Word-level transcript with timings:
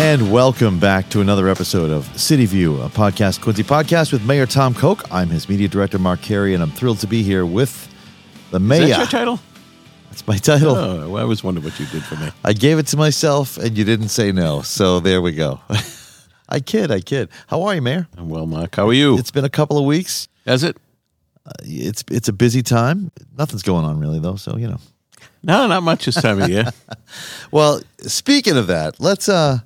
And 0.00 0.32
welcome 0.32 0.78
back 0.80 1.10
to 1.10 1.20
another 1.20 1.46
episode 1.46 1.90
of 1.90 2.06
City 2.18 2.46
View, 2.46 2.80
a 2.80 2.88
podcast, 2.88 3.42
Quincy 3.42 3.62
podcast 3.62 4.12
with 4.14 4.24
Mayor 4.24 4.46
Tom 4.46 4.72
Koch. 4.72 5.02
I'm 5.12 5.28
his 5.28 5.46
media 5.46 5.68
director, 5.68 5.98
Mark 5.98 6.22
Carey, 6.22 6.54
and 6.54 6.62
I'm 6.62 6.70
thrilled 6.70 7.00
to 7.00 7.06
be 7.06 7.22
here 7.22 7.44
with 7.44 7.86
the 8.50 8.56
Is 8.56 8.62
mayor. 8.62 8.86
that 8.86 8.98
your 8.98 9.06
title? 9.06 9.40
That's 10.08 10.26
my 10.26 10.38
title. 10.38 10.74
Oh, 10.74 11.14
I 11.16 11.20
always 11.20 11.44
wondered 11.44 11.64
what 11.64 11.78
you 11.78 11.84
did 11.84 12.02
for 12.02 12.16
me. 12.16 12.30
I 12.42 12.54
gave 12.54 12.78
it 12.78 12.86
to 12.88 12.96
myself, 12.96 13.58
and 13.58 13.76
you 13.76 13.84
didn't 13.84 14.08
say 14.08 14.32
no. 14.32 14.62
So 14.62 15.00
there 15.00 15.20
we 15.20 15.32
go. 15.32 15.60
I 16.48 16.60
kid, 16.60 16.90
I 16.90 17.00
kid. 17.00 17.28
How 17.48 17.62
are 17.64 17.74
you, 17.74 17.82
Mayor? 17.82 18.08
I'm 18.16 18.30
well, 18.30 18.46
Mark. 18.46 18.76
How 18.76 18.88
are 18.88 18.94
you? 18.94 19.18
It's 19.18 19.30
been 19.30 19.44
a 19.44 19.50
couple 19.50 19.76
of 19.78 19.84
weeks. 19.84 20.28
Has 20.46 20.64
it? 20.64 20.78
It's 21.62 22.02
it's 22.10 22.28
a 22.28 22.32
busy 22.32 22.62
time. 22.62 23.12
Nothing's 23.36 23.62
going 23.62 23.84
on 23.84 24.00
really, 24.00 24.18
though. 24.18 24.36
So 24.36 24.56
you 24.56 24.66
know. 24.66 24.78
No, 25.42 25.66
not 25.66 25.82
much 25.82 26.06
this 26.06 26.14
time 26.14 26.40
of 26.40 26.48
year. 26.48 26.64
Well, 27.50 27.82
speaking 27.98 28.56
of 28.56 28.66
that, 28.68 28.98
let's. 28.98 29.28
uh 29.28 29.58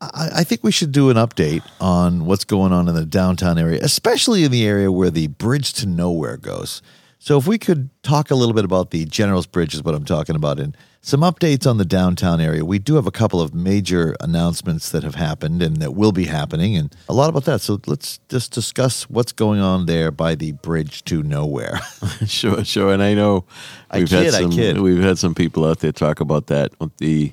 I, 0.00 0.30
I 0.36 0.44
think 0.44 0.62
we 0.62 0.72
should 0.72 0.92
do 0.92 1.10
an 1.10 1.16
update 1.16 1.62
on 1.80 2.26
what's 2.26 2.44
going 2.44 2.72
on 2.72 2.88
in 2.88 2.94
the 2.94 3.06
downtown 3.06 3.58
area, 3.58 3.80
especially 3.82 4.44
in 4.44 4.50
the 4.50 4.66
area 4.66 4.92
where 4.92 5.10
the 5.10 5.28
bridge 5.28 5.72
to 5.74 5.86
nowhere 5.86 6.36
goes. 6.36 6.82
So, 7.18 7.38
if 7.38 7.46
we 7.46 7.58
could 7.58 7.88
talk 8.02 8.30
a 8.30 8.34
little 8.34 8.54
bit 8.54 8.64
about 8.64 8.90
the 8.90 9.04
General's 9.06 9.46
Bridge, 9.46 9.74
is 9.74 9.82
what 9.82 9.94
I'm 9.94 10.04
talking 10.04 10.36
about, 10.36 10.60
and 10.60 10.76
some 11.00 11.22
updates 11.22 11.68
on 11.68 11.78
the 11.78 11.84
downtown 11.84 12.40
area. 12.40 12.64
We 12.64 12.78
do 12.78 12.96
have 12.96 13.06
a 13.06 13.10
couple 13.10 13.40
of 13.40 13.54
major 13.54 14.14
announcements 14.20 14.90
that 14.90 15.02
have 15.02 15.14
happened 15.14 15.62
and 15.62 15.78
that 15.78 15.94
will 15.94 16.12
be 16.12 16.26
happening, 16.26 16.76
and 16.76 16.94
a 17.08 17.14
lot 17.14 17.30
about 17.30 17.44
that. 17.46 17.62
So, 17.62 17.80
let's 17.86 18.20
just 18.28 18.52
discuss 18.52 19.08
what's 19.08 19.32
going 19.32 19.60
on 19.60 19.86
there 19.86 20.10
by 20.10 20.34
the 20.34 20.52
bridge 20.52 21.04
to 21.04 21.22
nowhere. 21.22 21.80
sure, 22.26 22.64
sure. 22.64 22.92
And 22.92 23.02
I 23.02 23.14
know 23.14 23.46
we've 23.92 24.08
kid, 24.08 24.26
had 24.26 24.34
I 24.34 24.42
some 24.42 24.52
kid. 24.52 24.78
we've 24.78 25.02
had 25.02 25.18
some 25.18 25.34
people 25.34 25.64
out 25.64 25.80
there 25.80 25.92
talk 25.92 26.20
about 26.20 26.48
that. 26.48 26.74
The 26.98 27.32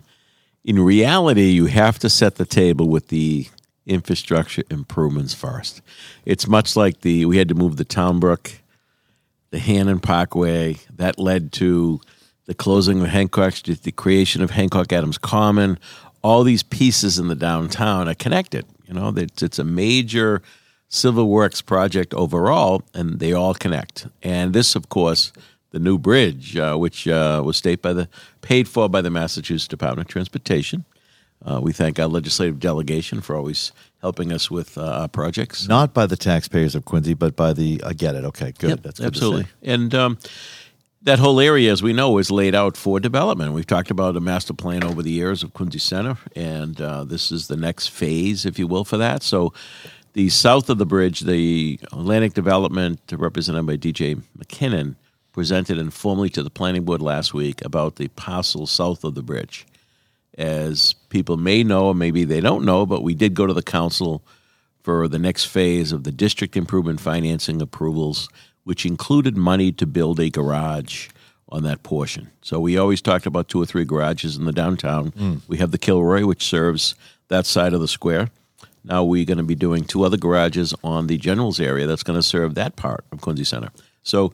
in 0.65 0.79
reality, 0.79 1.49
you 1.49 1.65
have 1.65 1.99
to 1.99 2.09
set 2.09 2.35
the 2.35 2.45
table 2.45 2.87
with 2.87 3.09
the 3.09 3.47
infrastructure 3.85 4.63
improvements 4.69 5.33
first. 5.33 5.81
It's 6.25 6.47
much 6.47 6.75
like 6.75 7.01
the 7.01 7.25
we 7.25 7.37
had 7.37 7.49
to 7.49 7.55
move 7.55 7.75
the 7.75 7.85
Townbrook, 7.85 8.51
the 9.51 9.59
Hannon 9.59 9.99
Parkway. 9.99 10.77
That 10.95 11.19
led 11.19 11.51
to 11.53 11.99
the 12.45 12.53
closing 12.53 13.01
of 13.01 13.07
Hancock 13.07 13.55
the 13.55 13.91
creation 13.91 14.41
of 14.41 14.51
Hancock 14.51 14.91
Adams 14.93 15.17
Common. 15.17 15.77
All 16.21 16.43
these 16.43 16.63
pieces 16.63 17.19
in 17.19 17.27
the 17.27 17.35
downtown 17.35 18.07
are 18.07 18.15
connected. 18.15 18.65
You 18.87 18.93
know, 18.93 19.13
it's, 19.15 19.43
it's 19.43 19.59
a 19.59 19.63
major 19.63 20.41
civil 20.87 21.27
works 21.27 21.61
project 21.61 22.13
overall, 22.13 22.83
and 22.93 23.19
they 23.19 23.33
all 23.33 23.53
connect. 23.53 24.07
And 24.21 24.53
this, 24.53 24.75
of 24.75 24.89
course, 24.89 25.33
the 25.73 25.79
new 25.79 25.97
bridge, 25.97 26.55
uh, 26.55 26.77
which 26.77 27.07
uh, 27.07 27.41
was 27.43 27.57
state 27.57 27.81
by 27.81 27.91
the 27.91 28.07
paid 28.41 28.67
for 28.69 28.87
by 28.87 29.01
the 29.01 29.09
Massachusetts 29.09 29.67
Department 29.67 30.07
of 30.07 30.11
Transportation. 30.11 30.85
Uh, 31.45 31.59
we 31.61 31.73
thank 31.73 31.99
our 31.99 32.07
legislative 32.07 32.59
delegation 32.59 33.19
for 33.19 33.35
always 33.35 33.73
helping 33.99 34.31
us 34.31 34.49
with 34.49 34.77
uh, 34.77 35.01
our 35.01 35.07
projects. 35.09 35.67
Not 35.67 35.93
by 35.93 36.05
the 36.05 36.15
taxpayers 36.15 36.75
of 36.75 36.85
Quincy, 36.85 37.15
but 37.15 37.35
by 37.35 37.51
the. 37.51 37.81
I 37.83 37.93
get 37.93 38.15
it. 38.15 38.23
Okay, 38.23 38.53
good. 38.57 38.69
Yep, 38.69 38.81
That's 38.83 38.99
good 38.99 39.03
to 39.03 39.07
absolutely. 39.07 39.45
And 39.63 39.93
um, 39.93 40.19
that 41.01 41.19
whole 41.19 41.39
area, 41.39 41.71
as 41.71 41.81
we 41.81 41.91
know, 41.91 42.17
is 42.19 42.31
laid 42.31 42.55
out 42.55 42.77
for 42.77 42.99
development. 42.99 43.53
We've 43.53 43.67
talked 43.67 43.91
about 43.91 44.15
a 44.15 44.21
master 44.21 44.53
plan 44.53 44.83
over 44.83 45.01
the 45.01 45.11
years 45.11 45.43
of 45.43 45.53
Quincy 45.53 45.79
Center, 45.79 46.17
and 46.35 46.79
uh, 46.79 47.03
this 47.03 47.31
is 47.31 47.47
the 47.47 47.57
next 47.57 47.87
phase, 47.87 48.45
if 48.45 48.57
you 48.57 48.67
will, 48.67 48.85
for 48.85 48.97
that. 48.97 49.23
So, 49.23 49.53
the 50.13 50.29
south 50.29 50.69
of 50.69 50.77
the 50.77 50.85
bridge, 50.85 51.21
the 51.21 51.79
Atlantic 51.91 52.35
Development, 52.35 52.99
represented 53.11 53.65
by 53.65 53.77
DJ 53.77 54.21
McKinnon, 54.37 54.95
presented 55.33 55.77
informally 55.77 56.29
to 56.29 56.43
the 56.43 56.49
planning 56.49 56.83
board 56.83 57.01
last 57.01 57.33
week 57.33 57.63
about 57.65 57.97
the 57.97 58.07
parcel 58.09 58.65
south 58.65 59.03
of 59.03 59.15
the 59.15 59.23
bridge. 59.23 59.65
As 60.37 60.93
people 61.09 61.37
may 61.37 61.63
know, 61.63 61.87
or 61.87 61.95
maybe 61.95 62.23
they 62.23 62.39
don't 62.39 62.63
know, 62.65 62.85
but 62.85 63.03
we 63.03 63.13
did 63.13 63.33
go 63.33 63.45
to 63.45 63.53
the 63.53 63.61
council 63.61 64.23
for 64.83 65.07
the 65.07 65.19
next 65.19 65.45
phase 65.45 65.91
of 65.91 66.03
the 66.03 66.11
district 66.11 66.55
improvement 66.55 66.99
financing 66.99 67.61
approvals, 67.61 68.29
which 68.63 68.85
included 68.85 69.35
money 69.35 69.71
to 69.71 69.85
build 69.85 70.19
a 70.19 70.29
garage 70.29 71.09
on 71.49 71.63
that 71.63 71.83
portion. 71.83 72.31
So 72.41 72.59
we 72.59 72.77
always 72.77 73.01
talked 73.01 73.25
about 73.25 73.47
two 73.47 73.61
or 73.61 73.65
three 73.65 73.85
garages 73.85 74.37
in 74.37 74.45
the 74.45 74.51
downtown. 74.51 75.11
Mm. 75.11 75.41
We 75.47 75.57
have 75.57 75.71
the 75.71 75.77
Kilroy, 75.77 76.25
which 76.25 76.43
serves 76.43 76.95
that 77.27 77.45
side 77.45 77.73
of 77.73 77.81
the 77.81 77.87
square. 77.87 78.31
Now 78.83 79.03
we're 79.03 79.25
going 79.25 79.37
to 79.37 79.43
be 79.43 79.55
doing 79.55 79.85
two 79.85 80.03
other 80.03 80.17
garages 80.17 80.73
on 80.83 81.07
the 81.07 81.17
General's 81.17 81.59
area 81.59 81.87
that's 81.87 82.03
going 82.03 82.19
to 82.19 82.23
serve 82.23 82.55
that 82.55 82.75
part 82.75 83.05
of 83.11 83.21
Quincy 83.21 83.43
Center. 83.43 83.69
So 84.01 84.33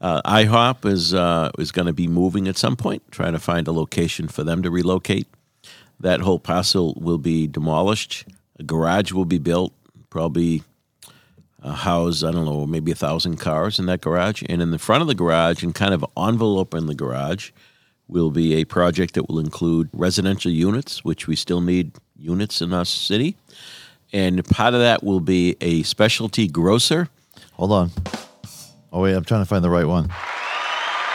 uh, 0.00 0.22
IHOP 0.22 0.86
is 0.86 1.14
uh, 1.14 1.50
is 1.58 1.72
going 1.72 1.86
to 1.86 1.92
be 1.92 2.08
moving 2.08 2.48
at 2.48 2.56
some 2.56 2.76
point, 2.76 3.02
trying 3.10 3.32
to 3.32 3.38
find 3.38 3.68
a 3.68 3.72
location 3.72 4.28
for 4.28 4.44
them 4.44 4.62
to 4.62 4.70
relocate. 4.70 5.26
That 5.98 6.20
whole 6.20 6.38
parcel 6.38 6.94
will 6.98 7.18
be 7.18 7.46
demolished. 7.46 8.24
A 8.58 8.62
garage 8.62 9.12
will 9.12 9.26
be 9.26 9.38
built, 9.38 9.72
probably 10.08 10.62
uh, 11.62 11.72
house 11.72 12.24
I 12.24 12.30
don't 12.30 12.46
know 12.46 12.66
maybe 12.66 12.90
a 12.90 12.94
thousand 12.94 13.36
cars 13.36 13.78
in 13.78 13.86
that 13.86 14.00
garage, 14.00 14.42
and 14.48 14.62
in 14.62 14.70
the 14.70 14.78
front 14.78 15.02
of 15.02 15.08
the 15.08 15.14
garage 15.14 15.62
and 15.62 15.74
kind 15.74 15.92
of 15.92 16.04
envelope 16.16 16.74
in 16.74 16.86
the 16.86 16.94
garage 16.94 17.50
will 18.08 18.30
be 18.30 18.54
a 18.54 18.64
project 18.64 19.14
that 19.14 19.28
will 19.28 19.38
include 19.38 19.88
residential 19.92 20.50
units, 20.50 21.04
which 21.04 21.28
we 21.28 21.36
still 21.36 21.60
need 21.60 21.92
units 22.18 22.60
in 22.60 22.72
our 22.72 22.84
city, 22.84 23.36
and 24.12 24.42
part 24.46 24.72
of 24.72 24.80
that 24.80 25.04
will 25.04 25.20
be 25.20 25.56
a 25.60 25.82
specialty 25.82 26.48
grocer. 26.48 27.08
Hold 27.52 27.72
on. 27.72 27.90
Oh 28.92 29.02
wait, 29.02 29.14
I'm 29.14 29.24
trying 29.24 29.42
to 29.42 29.46
find 29.46 29.64
the 29.64 29.70
right 29.70 29.86
one. 29.86 30.08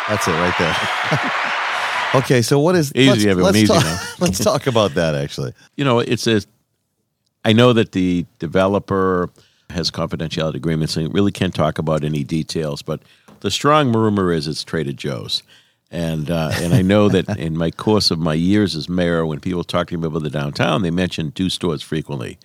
That's 0.08 0.28
it 0.28 0.32
right 0.32 0.54
there. 0.60 2.22
okay, 2.22 2.42
so 2.42 2.60
what 2.60 2.76
is 2.76 2.92
Easy, 2.96 3.10
let's, 3.10 3.26
everyone, 3.26 3.54
let's 3.54 3.58
easy 3.58 3.74
talk, 3.74 4.20
let's 4.20 4.40
talk 4.40 4.68
about 4.68 4.94
that 4.94 5.16
actually. 5.16 5.54
you 5.76 5.84
know, 5.84 6.00
it's 6.00 6.28
a. 6.28 6.42
I 7.44 7.54
know 7.54 7.74
that 7.74 7.92
the 7.92 8.26
developer 8.40 9.30
has 9.70 9.92
confidentiality 9.92 10.56
agreements 10.56 10.98
and 10.98 11.14
really 11.14 11.32
can't 11.32 11.54
talk 11.54 11.78
about 11.78 12.04
any 12.04 12.24
details, 12.24 12.82
but 12.82 13.02
the 13.42 13.52
strong 13.52 13.94
rumor 13.94 14.32
is 14.32 14.48
it's 14.48 14.64
Trader 14.64 14.94
Joe's, 14.94 15.44
and 15.92 16.32
uh, 16.32 16.52
and 16.56 16.74
I 16.74 16.82
know 16.82 17.10
that 17.16 17.38
in 17.38 17.58
my 17.58 17.72
course 17.72 18.10
of 18.10 18.20
my 18.20 18.34
years 18.34 18.76
as 18.76 18.88
mayor, 18.88 19.26
when 19.26 19.40
people 19.40 19.64
talk 19.64 19.88
to 19.90 19.98
me 19.98 20.08
about 20.08 20.24
the 20.24 20.30
downtown, 20.30 20.82
they 20.82 20.92
mention 20.92 21.32
two 21.32 21.50
stores 21.50 21.82
frequently. 21.82 22.38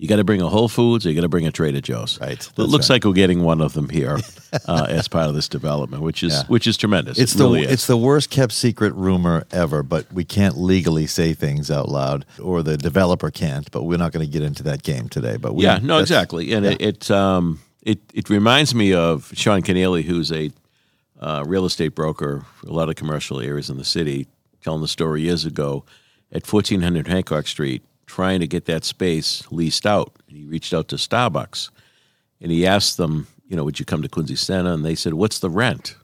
You 0.00 0.08
got 0.08 0.16
to 0.16 0.24
bring 0.24 0.40
a 0.40 0.48
Whole 0.48 0.68
Foods, 0.68 1.04
or 1.04 1.10
you 1.10 1.14
got 1.14 1.20
to 1.20 1.28
bring 1.28 1.46
a 1.46 1.52
Trader 1.52 1.82
Joe's. 1.82 2.18
Right, 2.18 2.40
It 2.40 2.58
looks 2.58 2.88
right. 2.88 2.94
like 2.96 3.04
we're 3.04 3.12
getting 3.12 3.42
one 3.42 3.60
of 3.60 3.74
them 3.74 3.90
here 3.90 4.16
uh, 4.66 4.86
as 4.88 5.08
part 5.08 5.28
of 5.28 5.34
this 5.34 5.46
development, 5.46 6.02
which 6.02 6.22
is 6.22 6.32
Yeah. 6.32 6.42
which 6.48 6.66
is 6.66 6.78
tremendous. 6.78 7.18
It's 7.18 7.34
it 7.34 7.38
the 7.38 7.44
really 7.44 7.64
it's 7.64 7.86
the 7.86 7.98
worst 7.98 8.30
kept 8.30 8.52
secret 8.52 8.94
rumor 8.94 9.44
ever, 9.52 9.82
but 9.82 10.10
we 10.10 10.24
can't 10.24 10.56
legally 10.56 11.06
say 11.06 11.34
things 11.34 11.70
out 11.70 11.90
loud, 11.90 12.24
or 12.42 12.62
the 12.62 12.78
developer 12.78 13.30
can't. 13.30 13.70
But 13.70 13.82
we're 13.82 13.98
not 13.98 14.12
going 14.12 14.24
to 14.24 14.32
get 14.32 14.42
into 14.42 14.62
that 14.62 14.82
game 14.82 15.10
today. 15.10 15.36
But 15.36 15.54
we, 15.54 15.64
yeah, 15.64 15.78
no, 15.82 15.98
exactly, 15.98 16.50
and 16.54 16.64
yeah. 16.64 16.70
it 16.72 16.80
it, 16.80 17.10
um, 17.10 17.60
it 17.82 17.98
it 18.14 18.30
reminds 18.30 18.74
me 18.74 18.94
of 18.94 19.30
Sean 19.34 19.60
Keneally, 19.60 20.04
who's 20.04 20.32
a 20.32 20.50
uh, 21.20 21.44
real 21.46 21.66
estate 21.66 21.94
broker 21.94 22.46
for 22.54 22.66
a 22.66 22.72
lot 22.72 22.88
of 22.88 22.96
commercial 22.96 23.38
areas 23.38 23.68
in 23.68 23.76
the 23.76 23.84
city, 23.84 24.28
telling 24.62 24.80
the 24.80 24.88
story 24.88 25.20
years 25.20 25.44
ago 25.44 25.84
at 26.32 26.46
fourteen 26.46 26.80
hundred 26.80 27.06
Hancock 27.06 27.46
Street, 27.46 27.82
trying 28.10 28.40
to 28.40 28.46
get 28.46 28.64
that 28.64 28.84
space 28.84 29.44
leased 29.52 29.86
out. 29.86 30.12
And 30.28 30.36
he 30.36 30.44
reached 30.44 30.74
out 30.74 30.88
to 30.88 30.96
Starbucks, 30.96 31.70
and 32.40 32.50
he 32.50 32.66
asked 32.66 32.96
them, 32.96 33.28
you 33.48 33.56
know, 33.56 33.64
would 33.64 33.78
you 33.78 33.84
come 33.84 34.02
to 34.02 34.08
Quincy 34.08 34.36
Center? 34.36 34.72
And 34.72 34.84
they 34.84 34.96
said, 34.96 35.14
what's 35.14 35.38
the 35.38 35.50
rent? 35.50 35.96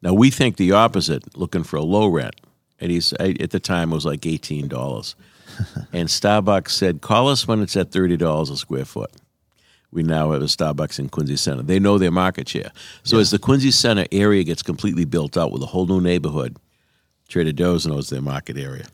Now 0.00 0.14
we 0.14 0.30
think 0.30 0.56
the 0.56 0.72
opposite, 0.72 1.36
looking 1.36 1.62
for 1.62 1.76
a 1.76 1.82
low 1.82 2.08
rent. 2.08 2.36
And 2.78 2.90
he's 2.90 3.12
at 3.14 3.50
the 3.50 3.60
time 3.60 3.90
it 3.90 3.94
was 3.94 4.04
like 4.04 4.26
eighteen 4.26 4.68
dollars, 4.68 5.16
and 5.94 6.10
Starbucks 6.10 6.68
said, 6.68 7.00
call 7.00 7.28
us 7.28 7.48
when 7.48 7.62
it's 7.62 7.74
at 7.74 7.90
thirty 7.90 8.18
dollars 8.18 8.50
a 8.50 8.56
square 8.58 8.84
foot. 8.84 9.10
We 9.90 10.02
now 10.02 10.32
have 10.32 10.42
a 10.42 10.44
Starbucks 10.44 10.98
in 10.98 11.08
Quincy 11.08 11.36
Center. 11.36 11.62
They 11.62 11.78
know 11.78 11.96
their 11.96 12.10
market 12.10 12.50
share. 12.50 12.70
So 13.02 13.18
as 13.18 13.30
the 13.30 13.38
Quincy 13.38 13.70
Center 13.70 14.04
area 14.12 14.44
gets 14.44 14.62
completely 14.62 15.06
built 15.06 15.38
out 15.38 15.52
with 15.52 15.62
a 15.62 15.66
whole 15.66 15.86
new 15.86 16.02
neighborhood, 16.02 16.58
Trader 17.28 17.52
Joe's 17.52 17.86
knows 17.86 18.10
their 18.10 18.20
market 18.20 18.58
area. 18.58 18.84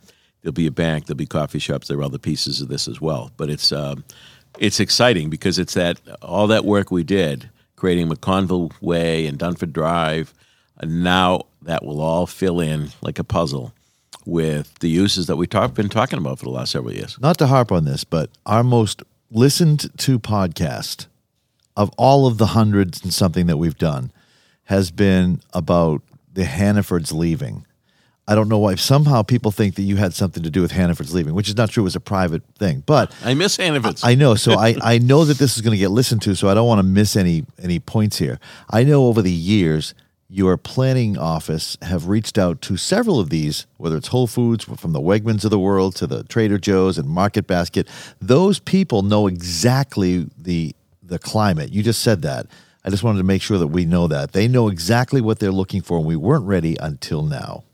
There'll 0.43 0.53
be 0.53 0.67
a 0.67 0.73
bank, 0.73 1.06
there'll 1.06 1.17
be 1.17 1.27
coffee 1.27 1.59
shops, 1.59 1.89
there 1.89 1.99
are 1.99 2.03
other 2.03 2.19
pieces 2.19 2.61
of 2.61 2.69
this 2.69 2.89
as 2.89 3.00
well. 3.00 3.31
But 3.37 3.50
it's 3.50 3.73
um, 3.73 4.05
it's 4.59 4.81
exciting 4.81 5.31
because 5.31 5.59
it's 5.59 5.75
that 5.75 6.00
all 6.21 6.47
that 6.49 6.65
work 6.65 6.91
we 6.91 7.05
did 7.05 7.50
creating 7.77 8.09
McConville 8.09 8.73
Way 8.81 9.27
and 9.27 9.41
Dunford 9.41 9.73
Drive, 9.73 10.33
and 10.79 11.03
now 11.03 11.47
that 11.62 11.85
will 11.85 12.00
all 12.00 12.27
fill 12.27 12.61
in 12.61 12.91
like 13.00 13.19
a 13.19 13.25
puzzle 13.25 13.73
with 14.25 14.79
the 14.79 14.89
uses 14.89 15.27
that 15.27 15.35
we've 15.35 15.50
been 15.50 15.89
talking 15.89 16.19
about 16.19 16.39
for 16.39 16.44
the 16.44 16.50
last 16.50 16.71
several 16.71 16.94
years. 16.94 17.19
Not 17.21 17.39
to 17.39 17.49
harp 17.49 17.73
on 17.73 17.85
this, 17.85 18.05
but 18.05 18.31
our 18.47 18.62
most 18.62 19.03
listened 19.33 19.91
to 19.99 20.21
podcast 20.21 21.06
of 21.77 21.91
all 21.97 22.27
of 22.27 22.39
the 22.39 22.47
hundreds 22.47 23.03
and 23.03 23.12
something 23.12 23.47
that 23.47 23.56
we've 23.56 23.79
done 23.79 24.12
has 24.65 24.91
been 24.91 25.41
about 25.53 26.03
the 26.33 26.44
Hannaford's 26.44 27.12
leaving. 27.12 27.67
I 28.28 28.36
don't 28.36 28.48
know 28.48 28.58
why. 28.58 28.76
Somehow 28.76 29.22
people 29.22 29.50
think 29.50 29.74
that 29.74 29.82
you 29.82 29.96
had 29.96 30.14
something 30.14 30.42
to 30.44 30.50
do 30.50 30.62
with 30.62 30.70
Hannaford's 30.70 31.12
leaving, 31.12 31.34
which 31.34 31.48
is 31.48 31.56
not 31.56 31.70
true. 31.70 31.82
It 31.82 31.84
was 31.84 31.96
a 31.96 32.00
private 32.00 32.42
thing. 32.56 32.84
But 32.86 33.12
I 33.24 33.34
miss 33.34 33.56
Hannaford's. 33.56 34.04
I 34.04 34.14
know. 34.14 34.36
So 34.36 34.52
I, 34.52 34.76
I 34.80 34.98
know 34.98 35.24
that 35.24 35.38
this 35.38 35.56
is 35.56 35.62
going 35.62 35.72
to 35.72 35.78
get 35.78 35.90
listened 35.90 36.22
to. 36.22 36.36
So 36.36 36.48
I 36.48 36.54
don't 36.54 36.69
want 36.69 36.78
to 36.78 36.84
miss 36.84 37.16
any 37.16 37.44
any 37.62 37.80
points 37.80 38.19
here. 38.19 38.38
I 38.70 38.84
know 38.84 39.06
over 39.06 39.22
the 39.22 39.32
years 39.32 39.94
your 40.28 40.56
planning 40.56 41.19
office 41.19 41.76
have 41.82 42.08
reached 42.08 42.38
out 42.38 42.62
to 42.62 42.76
several 42.78 43.20
of 43.20 43.28
these, 43.28 43.66
whether 43.76 43.98
it's 43.98 44.08
Whole 44.08 44.26
Foods, 44.26 44.64
from 44.64 44.92
the 44.92 45.00
Wegmans 45.00 45.44
of 45.44 45.50
the 45.50 45.58
world 45.58 45.94
to 45.96 46.06
the 46.06 46.24
Trader 46.24 46.56
Joe's 46.56 46.96
and 46.96 47.08
Market 47.08 47.46
Basket. 47.46 47.86
Those 48.19 48.58
people 48.58 49.02
know 49.02 49.26
exactly 49.26 50.30
the 50.38 50.74
the 51.02 51.19
climate. 51.19 51.72
You 51.72 51.82
just 51.82 52.02
said 52.02 52.22
that. 52.22 52.46
I 52.84 52.90
just 52.90 53.02
wanted 53.02 53.19
to 53.19 53.24
make 53.24 53.42
sure 53.42 53.58
that 53.58 53.66
we 53.66 53.84
know 53.84 54.06
that 54.06 54.32
they 54.32 54.48
know 54.48 54.69
exactly 54.69 55.20
what 55.20 55.40
they're 55.40 55.52
looking 55.52 55.82
for, 55.82 55.98
and 55.98 56.06
we 56.06 56.16
weren't 56.16 56.46
ready 56.46 56.76
until 56.80 57.22
now. 57.22 57.64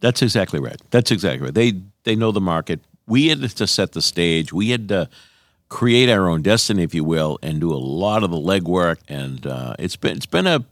That's 0.00 0.22
exactly 0.22 0.60
right. 0.60 0.80
That's 0.90 1.10
exactly 1.10 1.46
right. 1.46 1.54
They 1.54 1.74
they 2.04 2.16
know 2.16 2.32
the 2.32 2.40
market. 2.40 2.80
We 3.06 3.28
had 3.28 3.40
to 3.48 3.66
set 3.66 3.92
the 3.92 4.02
stage. 4.02 4.52
We 4.52 4.70
had 4.70 4.88
to 4.88 5.08
create 5.68 6.08
our 6.08 6.28
own 6.28 6.42
destiny, 6.42 6.82
if 6.82 6.94
you 6.94 7.04
will, 7.04 7.38
and 7.42 7.60
do 7.60 7.72
a 7.72 7.76
lot 7.76 8.22
of 8.22 8.30
the 8.30 8.36
legwork. 8.36 8.98
And 9.08 9.46
uh, 9.46 9.74
it's 9.78 9.96
been 9.96 10.16
it's 10.16 10.26
been 10.26 10.46
a 10.46 10.64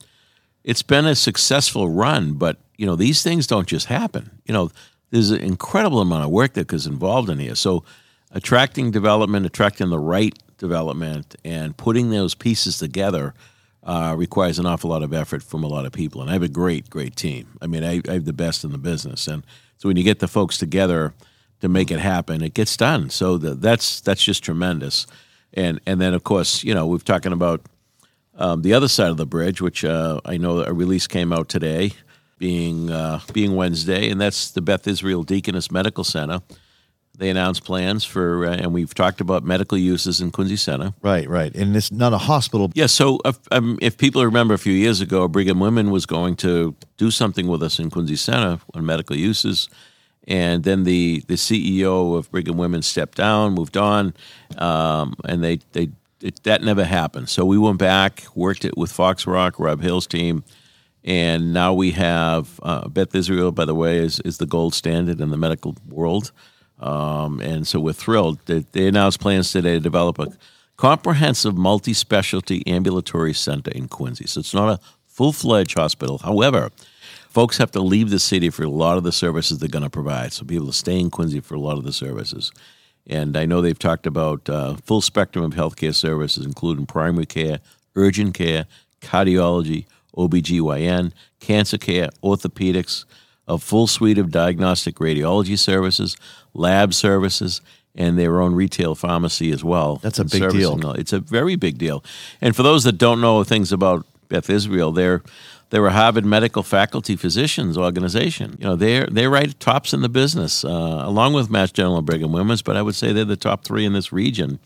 it's 0.62 0.82
been 0.82 1.06
a 1.06 1.14
successful 1.14 1.88
run. 1.88 2.34
But 2.34 2.58
you 2.76 2.86
know 2.86 2.96
these 2.96 3.22
things 3.22 3.46
don't 3.46 3.66
just 3.66 3.86
happen. 3.86 4.30
You 4.44 4.54
know 4.54 4.70
there's 5.10 5.30
an 5.30 5.40
incredible 5.40 6.00
amount 6.00 6.24
of 6.24 6.30
work 6.30 6.54
that 6.54 6.72
is 6.72 6.86
involved 6.86 7.30
in 7.30 7.38
here. 7.38 7.54
So 7.54 7.84
attracting 8.32 8.90
development, 8.90 9.46
attracting 9.46 9.90
the 9.90 9.98
right 9.98 10.36
development, 10.58 11.36
and 11.44 11.76
putting 11.76 12.10
those 12.10 12.34
pieces 12.34 12.78
together. 12.78 13.34
Uh, 13.84 14.14
requires 14.16 14.58
an 14.58 14.64
awful 14.64 14.88
lot 14.88 15.02
of 15.02 15.12
effort 15.12 15.42
from 15.42 15.62
a 15.62 15.66
lot 15.66 15.84
of 15.84 15.92
people, 15.92 16.22
and 16.22 16.30
I 16.30 16.32
have 16.32 16.42
a 16.42 16.48
great, 16.48 16.88
great 16.88 17.16
team. 17.16 17.58
I 17.60 17.66
mean, 17.66 17.84
I, 17.84 18.00
I 18.08 18.14
have 18.14 18.24
the 18.24 18.32
best 18.32 18.64
in 18.64 18.72
the 18.72 18.78
business, 18.78 19.28
and 19.28 19.44
so 19.76 19.90
when 19.90 19.98
you 19.98 20.02
get 20.02 20.20
the 20.20 20.28
folks 20.28 20.56
together, 20.56 21.12
to 21.64 21.68
make 21.70 21.90
it 21.90 21.98
happen. 21.98 22.42
It 22.42 22.52
gets 22.52 22.76
done. 22.76 23.08
So 23.08 23.38
the, 23.38 23.54
that's 23.54 24.02
that's 24.02 24.22
just 24.22 24.44
tremendous. 24.44 25.06
And 25.54 25.80
and 25.86 25.98
then 25.98 26.12
of 26.12 26.22
course 26.22 26.62
you 26.62 26.74
know 26.74 26.86
we've 26.86 27.04
talking 27.04 27.32
about 27.32 27.62
um, 28.36 28.60
the 28.60 28.74
other 28.74 28.86
side 28.86 29.08
of 29.08 29.16
the 29.16 29.24
bridge, 29.24 29.62
which 29.62 29.82
uh, 29.82 30.20
I 30.26 30.36
know 30.36 30.62
a 30.62 30.74
release 30.74 31.06
came 31.06 31.32
out 31.32 31.48
today, 31.48 31.92
being 32.38 32.90
uh, 32.90 33.20
being 33.32 33.56
Wednesday, 33.56 34.10
and 34.10 34.20
that's 34.20 34.50
the 34.50 34.60
Beth 34.60 34.86
Israel 34.86 35.22
Deaconess 35.22 35.70
Medical 35.70 36.04
Center. 36.04 36.42
They 37.16 37.30
announced 37.30 37.64
plans 37.64 38.04
for, 38.04 38.46
uh, 38.46 38.56
and 38.56 38.72
we've 38.72 38.92
talked 38.92 39.20
about 39.20 39.44
medical 39.44 39.78
uses 39.78 40.20
in 40.20 40.32
Quincy 40.32 40.56
Center. 40.56 40.94
Right, 41.02 41.28
right, 41.28 41.54
and 41.54 41.76
it's 41.76 41.92
not 41.92 42.12
a 42.12 42.18
hospital. 42.18 42.72
Yeah. 42.74 42.86
So 42.86 43.20
if, 43.24 43.38
um, 43.52 43.78
if 43.80 43.96
people 43.96 44.24
remember, 44.24 44.54
a 44.54 44.58
few 44.58 44.72
years 44.72 45.00
ago, 45.00 45.28
Brigham 45.28 45.60
Women 45.60 45.90
was 45.90 46.06
going 46.06 46.36
to 46.36 46.74
do 46.96 47.10
something 47.10 47.46
with 47.46 47.62
us 47.62 47.78
in 47.78 47.90
Quincy 47.90 48.16
Center 48.16 48.58
on 48.74 48.84
medical 48.84 49.16
uses 49.16 49.68
and 50.26 50.64
then 50.64 50.84
the 50.84 51.22
the 51.26 51.34
CEO 51.34 52.16
of 52.16 52.30
Brigham 52.30 52.56
Women 52.56 52.82
stepped 52.82 53.18
down, 53.18 53.52
moved 53.52 53.76
on, 53.76 54.14
um, 54.58 55.14
and 55.24 55.44
they 55.44 55.58
they 55.72 55.90
it, 56.20 56.42
that 56.44 56.62
never 56.62 56.84
happened. 56.84 57.28
So 57.28 57.44
we 57.44 57.58
went 57.58 57.78
back, 57.78 58.24
worked 58.34 58.64
it 58.64 58.76
with 58.76 58.90
Fox 58.90 59.26
Rock, 59.26 59.58
Rob 59.58 59.82
Hill's 59.82 60.06
team, 60.06 60.44
and 61.04 61.52
now 61.52 61.74
we 61.74 61.90
have 61.92 62.58
uh, 62.62 62.88
Beth 62.88 63.14
Israel. 63.14 63.52
By 63.52 63.66
the 63.66 63.74
way, 63.74 63.98
is 63.98 64.20
is 64.20 64.38
the 64.38 64.46
gold 64.46 64.74
standard 64.74 65.20
in 65.20 65.30
the 65.30 65.36
medical 65.36 65.76
world, 65.88 66.32
um, 66.80 67.40
and 67.40 67.66
so 67.66 67.80
we're 67.80 67.92
thrilled. 67.92 68.44
that 68.46 68.72
they 68.72 68.86
announced 68.88 69.20
plans 69.20 69.52
today 69.52 69.74
to 69.74 69.80
develop 69.80 70.18
a 70.18 70.28
comprehensive 70.76 71.56
multi-specialty 71.56 72.66
ambulatory 72.66 73.32
center 73.32 73.70
in 73.70 73.88
Quincy. 73.88 74.26
So 74.26 74.40
it's 74.40 74.54
not 74.54 74.68
a 74.68 74.80
full-fledged 75.06 75.78
hospital. 75.78 76.18
However, 76.18 76.70
folks 77.28 77.58
have 77.58 77.70
to 77.72 77.80
leave 77.80 78.10
the 78.10 78.18
city 78.18 78.50
for 78.50 78.64
a 78.64 78.68
lot 78.68 78.98
of 78.98 79.04
the 79.04 79.12
services 79.12 79.58
they're 79.58 79.68
going 79.68 79.84
to 79.84 79.90
provide. 79.90 80.32
So 80.32 80.44
to 80.44 80.72
stay 80.72 80.98
in 80.98 81.10
Quincy 81.10 81.40
for 81.40 81.54
a 81.54 81.60
lot 81.60 81.78
of 81.78 81.84
the 81.84 81.92
services. 81.92 82.50
And 83.06 83.36
I 83.36 83.44
know 83.44 83.60
they've 83.60 83.78
talked 83.78 84.06
about 84.06 84.48
uh, 84.48 84.76
full 84.76 85.00
spectrum 85.00 85.44
of 85.44 85.52
healthcare 85.52 85.94
services, 85.94 86.44
including 86.44 86.86
primary 86.86 87.26
care, 87.26 87.60
urgent 87.94 88.34
care, 88.34 88.66
cardiology, 89.00 89.86
OBGYN, 90.16 91.12
cancer 91.40 91.78
care, 91.78 92.08
orthopedics, 92.22 93.04
a 93.46 93.58
full 93.58 93.86
suite 93.86 94.18
of 94.18 94.30
diagnostic 94.30 94.96
radiology 94.96 95.58
services, 95.58 96.16
lab 96.54 96.94
services, 96.94 97.60
and 97.94 98.18
their 98.18 98.40
own 98.40 98.54
retail 98.54 98.94
pharmacy 98.94 99.52
as 99.52 99.62
well. 99.62 99.96
That's 99.96 100.18
a 100.18 100.24
big 100.24 100.50
deal. 100.50 100.92
It's 100.92 101.12
a 101.12 101.20
very 101.20 101.56
big 101.56 101.78
deal. 101.78 102.02
And 102.40 102.56
for 102.56 102.62
those 102.62 102.84
that 102.84 102.98
don't 102.98 103.20
know 103.20 103.44
things 103.44 103.72
about 103.72 104.06
Beth 104.28 104.50
Israel, 104.50 104.92
they're 104.92 105.22
they're 105.70 105.86
a 105.86 105.92
Harvard 105.92 106.24
Medical 106.24 106.62
Faculty 106.62 107.16
Physicians 107.16 107.76
organization. 107.76 108.56
You 108.58 108.66
know, 108.66 108.76
they're 108.76 109.06
they're 109.06 109.30
right 109.30 109.58
tops 109.58 109.92
in 109.92 110.02
the 110.02 110.08
business, 110.08 110.64
uh, 110.64 110.68
along 110.68 111.32
with 111.32 111.50
Mass 111.50 111.72
General 111.72 111.98
and 111.98 112.06
Brigham 112.06 112.32
Women's. 112.32 112.62
But 112.62 112.76
I 112.76 112.82
would 112.82 112.94
say 112.94 113.12
they're 113.12 113.24
the 113.24 113.36
top 113.36 113.64
three 113.64 113.84
in 113.84 113.92
this 113.92 114.12
region, 114.12 114.58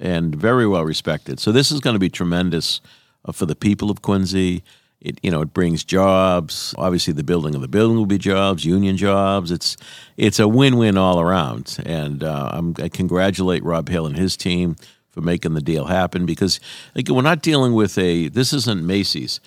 and 0.00 0.34
very 0.34 0.66
well 0.66 0.84
respected. 0.84 1.40
So 1.40 1.52
this 1.52 1.70
is 1.70 1.80
going 1.80 1.94
to 1.94 2.00
be 2.00 2.08
tremendous 2.10 2.80
uh, 3.24 3.32
for 3.32 3.46
the 3.46 3.56
people 3.56 3.90
of 3.90 4.02
Quincy. 4.02 4.62
It 5.00 5.18
you 5.22 5.30
know 5.30 5.42
it 5.42 5.54
brings 5.54 5.84
jobs. 5.84 6.74
Obviously, 6.76 7.12
the 7.12 7.24
building 7.24 7.54
of 7.54 7.60
the 7.60 7.68
building 7.68 7.96
will 7.96 8.06
be 8.06 8.18
jobs, 8.18 8.64
union 8.64 8.96
jobs. 8.96 9.50
It's 9.50 9.76
it's 10.16 10.38
a 10.38 10.48
win 10.48 10.76
win 10.76 10.98
all 10.98 11.20
around. 11.20 11.78
And 11.86 12.24
uh, 12.24 12.62
i 12.78 12.88
congratulate 12.88 13.62
Rob 13.62 13.88
Hill 13.88 14.06
and 14.06 14.16
his 14.16 14.36
team 14.36 14.76
for 15.10 15.20
making 15.20 15.54
the 15.54 15.60
deal 15.60 15.86
happen 15.86 16.26
because 16.26 16.60
again, 16.94 17.14
we're 17.14 17.22
not 17.22 17.42
dealing 17.42 17.74
with 17.74 17.96
a 17.96 18.28
this 18.28 18.52
isn't 18.52 18.84
Macy's 18.84 19.40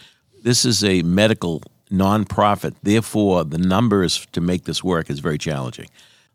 this 0.43 0.65
is 0.65 0.83
a 0.83 1.01
medical 1.03 1.61
nonprofit. 1.91 2.75
Therefore, 2.81 3.43
the 3.43 3.57
numbers 3.57 4.25
to 4.31 4.41
make 4.41 4.63
this 4.63 4.83
work 4.83 5.09
is 5.09 5.19
very 5.19 5.37
challenging. 5.37 5.89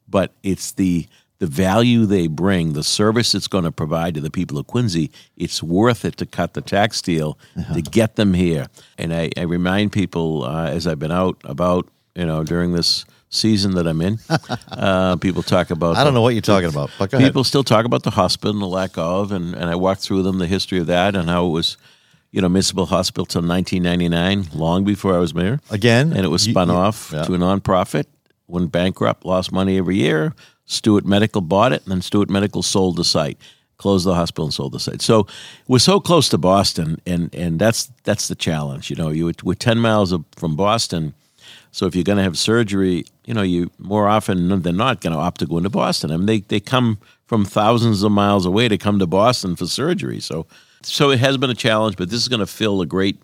But 0.09 0.33
it's 0.43 0.73
the 0.73 1.07
the 1.39 1.47
value 1.47 2.07
they 2.07 2.27
bring, 2.27 2.73
the 2.73 2.83
service 2.83 3.35
it's 3.35 3.49
going 3.49 3.65
to 3.65 3.73
provide 3.73 4.15
to 4.15 4.21
the 4.21 4.31
people 4.31 4.59
of 4.59 4.67
Quincy, 4.67 5.11
it's 5.37 5.63
worth 5.63 6.05
it 6.05 6.17
to 6.19 6.27
cut 6.27 6.55
the 6.55 6.63
tax 6.63 7.03
deal 7.03 7.39
uh-huh. 7.59 7.75
to 7.75 7.83
get 7.83 8.17
them 8.17 8.35
here. 8.35 8.69
And 8.97 9.13
I, 9.13 9.31
I 9.37 9.43
remind 9.43 9.93
people 9.93 10.45
uh, 10.45 10.69
as 10.69 10.87
I've 10.87 10.99
been 10.99 11.13
out 11.13 11.41
about, 11.45 11.89
you 12.15 12.25
know, 12.25 12.43
during 12.43 12.73
this 12.73 13.05
season 13.29 13.75
that 13.75 13.87
I'm 13.87 14.01
in, 14.01 14.19
uh, 14.71 15.17
people 15.17 15.43
talk 15.43 15.71
about. 15.71 15.97
I 15.97 16.05
don't 16.05 16.15
the, 16.15 16.19
know 16.19 16.23
what 16.23 16.35
you're 16.35 16.41
talking 16.41 16.71
about. 16.71 16.91
people 16.99 17.19
ahead. 17.19 17.47
still 17.47 17.65
talk 17.65 17.85
about 17.85 18.03
the 18.03 18.11
hospital 18.11 18.53
and 18.53 18.63
the 18.63 18.67
lack 18.67 18.97
of, 18.97 19.33
and, 19.33 19.55
and 19.55 19.69
I 19.69 19.75
walk 19.75 19.99
through 19.99 20.23
them 20.23 20.39
the 20.39 20.47
history 20.47 20.79
of 20.79 20.87
that 20.87 21.15
and 21.15 21.29
how 21.29 21.47
it 21.47 21.51
was 21.51 21.77
you 22.33 22.43
know, 22.43 22.51
Municipal 22.51 22.85
Hospital 22.85 23.25
till 23.25 23.41
1999, 23.41 24.59
long 24.59 24.85
before 24.85 25.15
I 25.15 25.19
was 25.19 25.33
mayor. 25.33 25.59
Again, 25.71 26.13
and 26.13 26.23
it 26.23 26.29
was 26.29 26.43
spun 26.43 26.69
you, 26.69 26.75
off 26.75 27.11
yeah. 27.11 27.23
to 27.23 27.33
a 27.33 27.39
nonprofit. 27.39 28.05
Went 28.47 28.71
bankrupt, 28.71 29.25
lost 29.25 29.53
money 29.53 29.79
every 29.79 29.97
year. 29.97 30.35
Steward 30.67 31.07
Medical 31.07 31.41
bought 31.41 31.73
it, 31.73 31.83
and 31.85 31.93
then 31.93 32.03
Steward 32.03 32.31
Medical 32.31 32.63
sold 32.63 32.97
the 32.97 33.05
site, 33.05 33.39
closed 33.79 34.07
the 34.07 34.15
hospital, 34.15 34.45
and 34.45 34.55
sold 34.55 34.73
the 34.73 34.81
site. 34.81 35.01
So 35.01 35.27
we're 35.69 35.79
so 35.79 36.01
close 36.01 36.29
to 36.31 36.39
Boston, 36.39 37.01
and 37.07 37.35
and 37.35 37.59
that's 37.59 37.91
that's 38.05 38.29
the 38.29 38.35
challenge. 38.35 38.91
You 38.91 38.97
know, 38.97 39.11
you 39.11 39.33
we're 39.43 39.55
10 39.55 39.79
miles 39.79 40.15
from 40.37 40.57
Boston. 40.57 41.15
So 41.71 41.87
if 41.87 41.95
you're 41.95 42.05
going 42.05 42.17
to 42.17 42.25
have 42.25 42.39
surgery, 42.39 43.05
you 43.27 43.35
know, 43.35 43.43
you 43.43 43.71
more 43.79 44.09
often 44.09 44.63
than 44.63 44.77
not 44.77 45.03
going 45.03 45.13
to 45.13 45.19
opt 45.19 45.41
to 45.41 45.47
go 45.47 45.59
into 45.59 45.69
Boston. 45.69 46.11
I 46.11 46.17
mean, 46.17 46.27
they, 46.27 46.41
they 46.41 46.59
come 46.59 46.99
from 47.27 47.45
thousands 47.45 48.03
of 48.03 48.13
miles 48.13 48.47
away 48.47 48.67
to 48.69 48.79
come 48.79 48.99
to 48.99 49.07
Boston 49.07 49.57
for 49.57 49.67
surgery. 49.67 50.21
So 50.21 50.47
so 50.83 51.11
it 51.11 51.19
has 51.19 51.37
been 51.37 51.51
a 51.51 51.55
challenge, 51.55 51.97
but 51.97 52.11
this 52.11 52.21
is 52.21 52.29
going 52.29 52.41
to 52.41 52.47
fill 52.47 52.81
a 52.81 52.87
great 52.87 53.21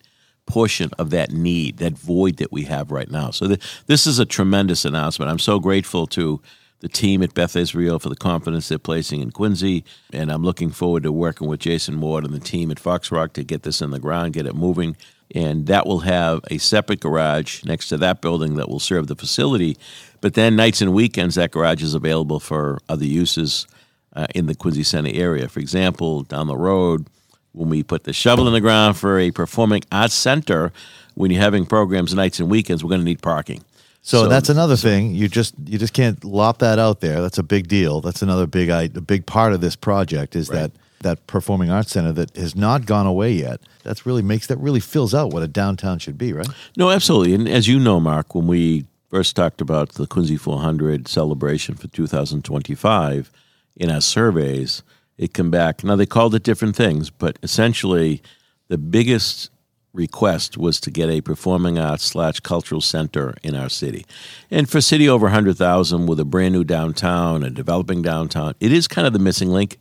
portion 0.47 0.91
of 0.99 1.11
that 1.11 1.33
need, 1.33 1.79
that 1.79 1.97
void 1.97 2.39
that 2.39 2.53
we 2.53 2.65
have 2.65 2.91
right 2.91 3.11
now. 3.11 3.31
So 3.31 3.57
this 3.87 4.07
is 4.07 4.19
a 4.19 4.27
tremendous 4.27 4.85
announcement. 4.85 5.31
I'm 5.31 5.39
so 5.39 5.61
grateful 5.61 6.07
to 6.09 6.41
the 6.83 6.89
team 6.89 7.23
at 7.23 7.33
Beth 7.33 7.55
Israel 7.55 8.01
for 8.01 8.09
the 8.09 8.17
confidence 8.17 8.69
they're 8.69 8.77
placing 8.77 9.21
in 9.23 9.31
Quincy, 9.31 9.85
and 10.13 10.31
I'm 10.31 10.43
looking 10.43 10.71
forward 10.71 11.05
to 11.05 11.13
working 11.13 11.47
with 11.47 11.61
Jason 11.61 12.01
Ward 12.01 12.25
and 12.25 12.35
the 12.35 12.41
team 12.41 12.73
at 12.73 12.81
Fox 12.81 13.13
Rock 13.13 13.33
to 13.35 13.45
get 13.45 13.63
this 13.63 13.81
in 13.81 13.93
the 13.93 14.01
ground, 14.01 14.33
get 14.33 14.47
it 14.47 14.57
moving. 14.57 14.97
And 15.35 15.67
that 15.69 15.87
will 15.87 16.01
have 16.01 16.41
a 16.51 16.59
separate 16.59 17.01
garage 17.01 17.65
next 17.65 17.89
to 17.89 17.97
that 17.99 18.21
building 18.21 18.57
that 18.57 18.69
will 18.69 18.81
serve 18.81 19.07
the 19.07 19.15
facility. 19.15 19.79
But 20.21 20.35
then 20.35 20.57
nights 20.57 20.83
and 20.83 20.93
weekends, 20.93 21.37
that 21.37 21.53
garage 21.53 21.83
is 21.83 21.95
available 21.95 22.41
for 22.41 22.81
other 22.89 23.07
uses 23.07 23.67
uh, 24.15 24.27
in 24.35 24.47
the 24.47 24.55
Quincy 24.55 24.83
Center 24.83 25.11
area. 25.15 25.49
For 25.49 25.61
example, 25.61 26.25
down 26.25 26.49
the 26.49 26.57
road, 26.57 27.07
when 27.53 27.69
we 27.69 27.83
put 27.83 28.05
the 28.05 28.13
shovel 28.13 28.47
in 28.49 28.53
the 28.53 28.61
ground 28.61 28.97
for 28.97 29.19
a 29.19 29.31
performing 29.31 29.83
arts 29.93 30.15
center, 30.15 30.73
when 31.15 31.31
you're 31.31 31.41
having 31.41 31.65
programs 31.65 32.13
nights 32.13 32.41
and 32.41 32.51
weekends, 32.51 32.83
we're 32.83 32.91
going 32.91 33.01
to 33.01 33.05
need 33.05 33.23
parking. 33.23 33.63
So, 34.03 34.25
so 34.25 34.29
that's 34.29 34.49
another 34.49 34.77
so, 34.77 34.89
thing. 34.89 35.15
You 35.15 35.29
just 35.29 35.55
you 35.65 35.79
just 35.79 35.95
can't 35.95 36.23
lop 36.25 36.59
that 36.59 36.79
out 36.79 37.01
there. 37.01 37.23
That's 37.23 37.39
a 37.39 37.43
big 37.43 37.69
deal. 37.69 38.01
That's 38.01 38.21
another 38.21 38.47
big 38.47 38.69
a 38.69 38.89
big 38.89 39.27
part 39.27 39.53
of 39.53 39.61
this 39.61 39.77
project 39.77 40.37
is 40.37 40.49
right. 40.49 40.57
that 40.57 40.73
that 41.03 41.27
performing 41.27 41.71
arts 41.71 41.93
center 41.93 42.13
that 42.13 42.37
has 42.37 42.57
not 42.57 42.87
gone 42.87 43.07
away 43.07 43.33
yet. 43.33 43.61
That's 43.85 44.05
really 44.05 44.23
makes 44.23 44.49
that 44.49 44.59
really 44.59 44.81
fills 44.81 45.15
out 45.15 45.33
what 45.33 45.43
a 45.43 45.49
downtown 45.49 45.99
should 45.99 46.19
be, 46.19 46.33
right? 46.33 46.49
No, 46.77 46.91
absolutely. 46.91 47.35
And 47.35 47.49
as 47.49 47.69
you 47.69 47.79
know, 47.79 48.01
Mark, 48.01 48.35
when 48.35 48.47
we 48.47 48.87
first 49.11 49.37
talked 49.37 49.61
about 49.61 49.91
the 49.91 50.07
Quincy 50.07 50.37
400 50.37 51.07
celebration 51.07 51.75
for 51.77 51.87
2025 51.89 53.31
in 53.77 53.91
our 53.91 54.01
surveys, 54.01 54.83
it 55.19 55.35
came 55.35 55.51
back. 55.51 55.85
Now 55.85 55.97
they 55.97 56.07
called 56.07 56.35
it 56.35 56.43
different 56.43 56.75
things, 56.75 57.11
but 57.11 57.39
essentially, 57.43 58.23
the 58.69 58.79
biggest 58.79 59.51
request 59.93 60.57
was 60.57 60.81
to 60.81 60.91
get 60.91 61.11
a 61.11 61.21
performing 61.21 61.79
arts 61.79 62.05
slash 62.05 62.41
cultural 62.41 62.81
center 62.81 63.35
in 63.43 63.55
our 63.55 63.69
city. 63.69 64.07
And 64.51 64.69
for 64.69 64.79
a 64.79 64.83
city 64.83 65.09
over 65.09 65.27
100,000 65.27 66.07
with 66.07 66.19
a 66.19 66.25
brand 66.25 66.55
new 66.55 66.65
downtown, 66.65 67.43
a 67.43 67.51
developing 67.51 68.03
downtown, 68.03 68.55
it 68.61 68.73
is 68.73 68.89
kind 68.89 69.07
of 69.07 69.13
the 69.13 69.19
missing 69.19 69.51
link. 69.51 69.79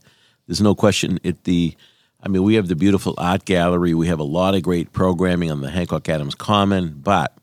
There's 0.47 0.61
no 0.61 0.75
question. 0.75 1.19
It 1.23 1.45
the 1.45 1.75
I 2.23 2.27
mean, 2.27 2.43
we 2.43 2.53
have 2.55 2.67
the 2.67 2.75
beautiful 2.75 3.15
art 3.17 3.45
gallery. 3.45 3.95
We 3.95 4.07
have 4.07 4.19
a 4.19 4.23
lot 4.23 4.53
of 4.53 4.61
great 4.61 4.93
programming 4.93 5.49
on 5.49 5.61
the 5.61 5.71
Hancock 5.71 6.07
Adams 6.07 6.35
Common, 6.35 6.99
but 7.01 7.35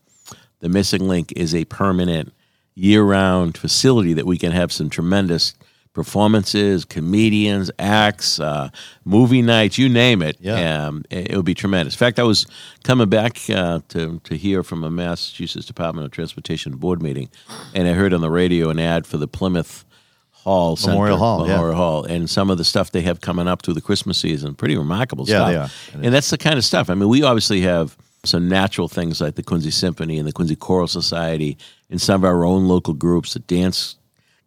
the 0.59 0.69
missing 0.69 1.07
link 1.07 1.33
is 1.35 1.53
a 1.53 1.65
permanent, 1.65 2.33
year 2.75 3.03
round 3.03 3.57
facility 3.57 4.13
that 4.13 4.25
we 4.25 4.37
can 4.37 4.53
have 4.53 4.71
some 4.71 4.89
tremendous 4.89 5.53
performances, 5.99 6.85
comedians, 6.85 7.69
acts, 7.77 8.39
uh, 8.39 8.69
movie 9.03 9.41
nights, 9.41 9.77
you 9.77 9.89
name 9.89 10.21
it. 10.21 10.37
Yeah. 10.39 10.85
Um, 10.85 11.03
it, 11.09 11.31
it 11.31 11.35
would 11.35 11.43
be 11.43 11.53
tremendous. 11.53 11.93
In 11.93 11.97
fact, 11.97 12.19
I 12.19 12.23
was 12.23 12.45
coming 12.85 13.09
back 13.09 13.37
uh, 13.49 13.81
to, 13.89 14.21
to 14.23 14.37
hear 14.37 14.63
from 14.63 14.85
a 14.85 14.89
Massachusetts 14.89 15.65
Department 15.65 16.05
of 16.05 16.11
Transportation 16.11 16.77
board 16.77 17.01
meeting, 17.01 17.27
and 17.73 17.85
I 17.85 17.91
heard 17.91 18.13
on 18.13 18.21
the 18.21 18.29
radio 18.29 18.69
an 18.69 18.79
ad 18.79 19.05
for 19.05 19.17
the 19.17 19.27
Plymouth 19.27 19.83
Hall 20.31 20.77
Center, 20.77 20.93
Memorial 20.93 21.17
Hall, 21.17 21.45
yeah. 21.45 21.55
Memorial 21.55 21.75
Hall, 21.75 22.03
and 22.05 22.29
some 22.29 22.49
of 22.49 22.57
the 22.57 22.63
stuff 22.63 22.91
they 22.91 23.01
have 23.01 23.19
coming 23.19 23.49
up 23.49 23.61
through 23.61 23.73
the 23.73 23.81
Christmas 23.81 24.17
season. 24.17 24.55
Pretty 24.55 24.77
remarkable 24.77 25.25
Yeah, 25.27 25.67
stuff. 25.67 25.95
And 26.01 26.13
that's 26.13 26.29
the 26.29 26.37
kind 26.37 26.57
of 26.57 26.63
stuff. 26.63 26.89
I 26.89 26.93
mean, 26.93 27.09
we 27.09 27.23
obviously 27.23 27.59
have 27.61 27.97
some 28.23 28.47
natural 28.47 28.87
things 28.87 29.19
like 29.19 29.35
the 29.35 29.43
Quincy 29.43 29.71
Symphony 29.71 30.17
and 30.17 30.25
the 30.25 30.31
Quincy 30.31 30.55
Choral 30.55 30.87
Society, 30.87 31.57
and 31.89 31.99
some 31.99 32.21
of 32.21 32.25
our 32.25 32.45
own 32.45 32.69
local 32.69 32.93
groups, 32.93 33.33
the 33.33 33.39
dance 33.39 33.97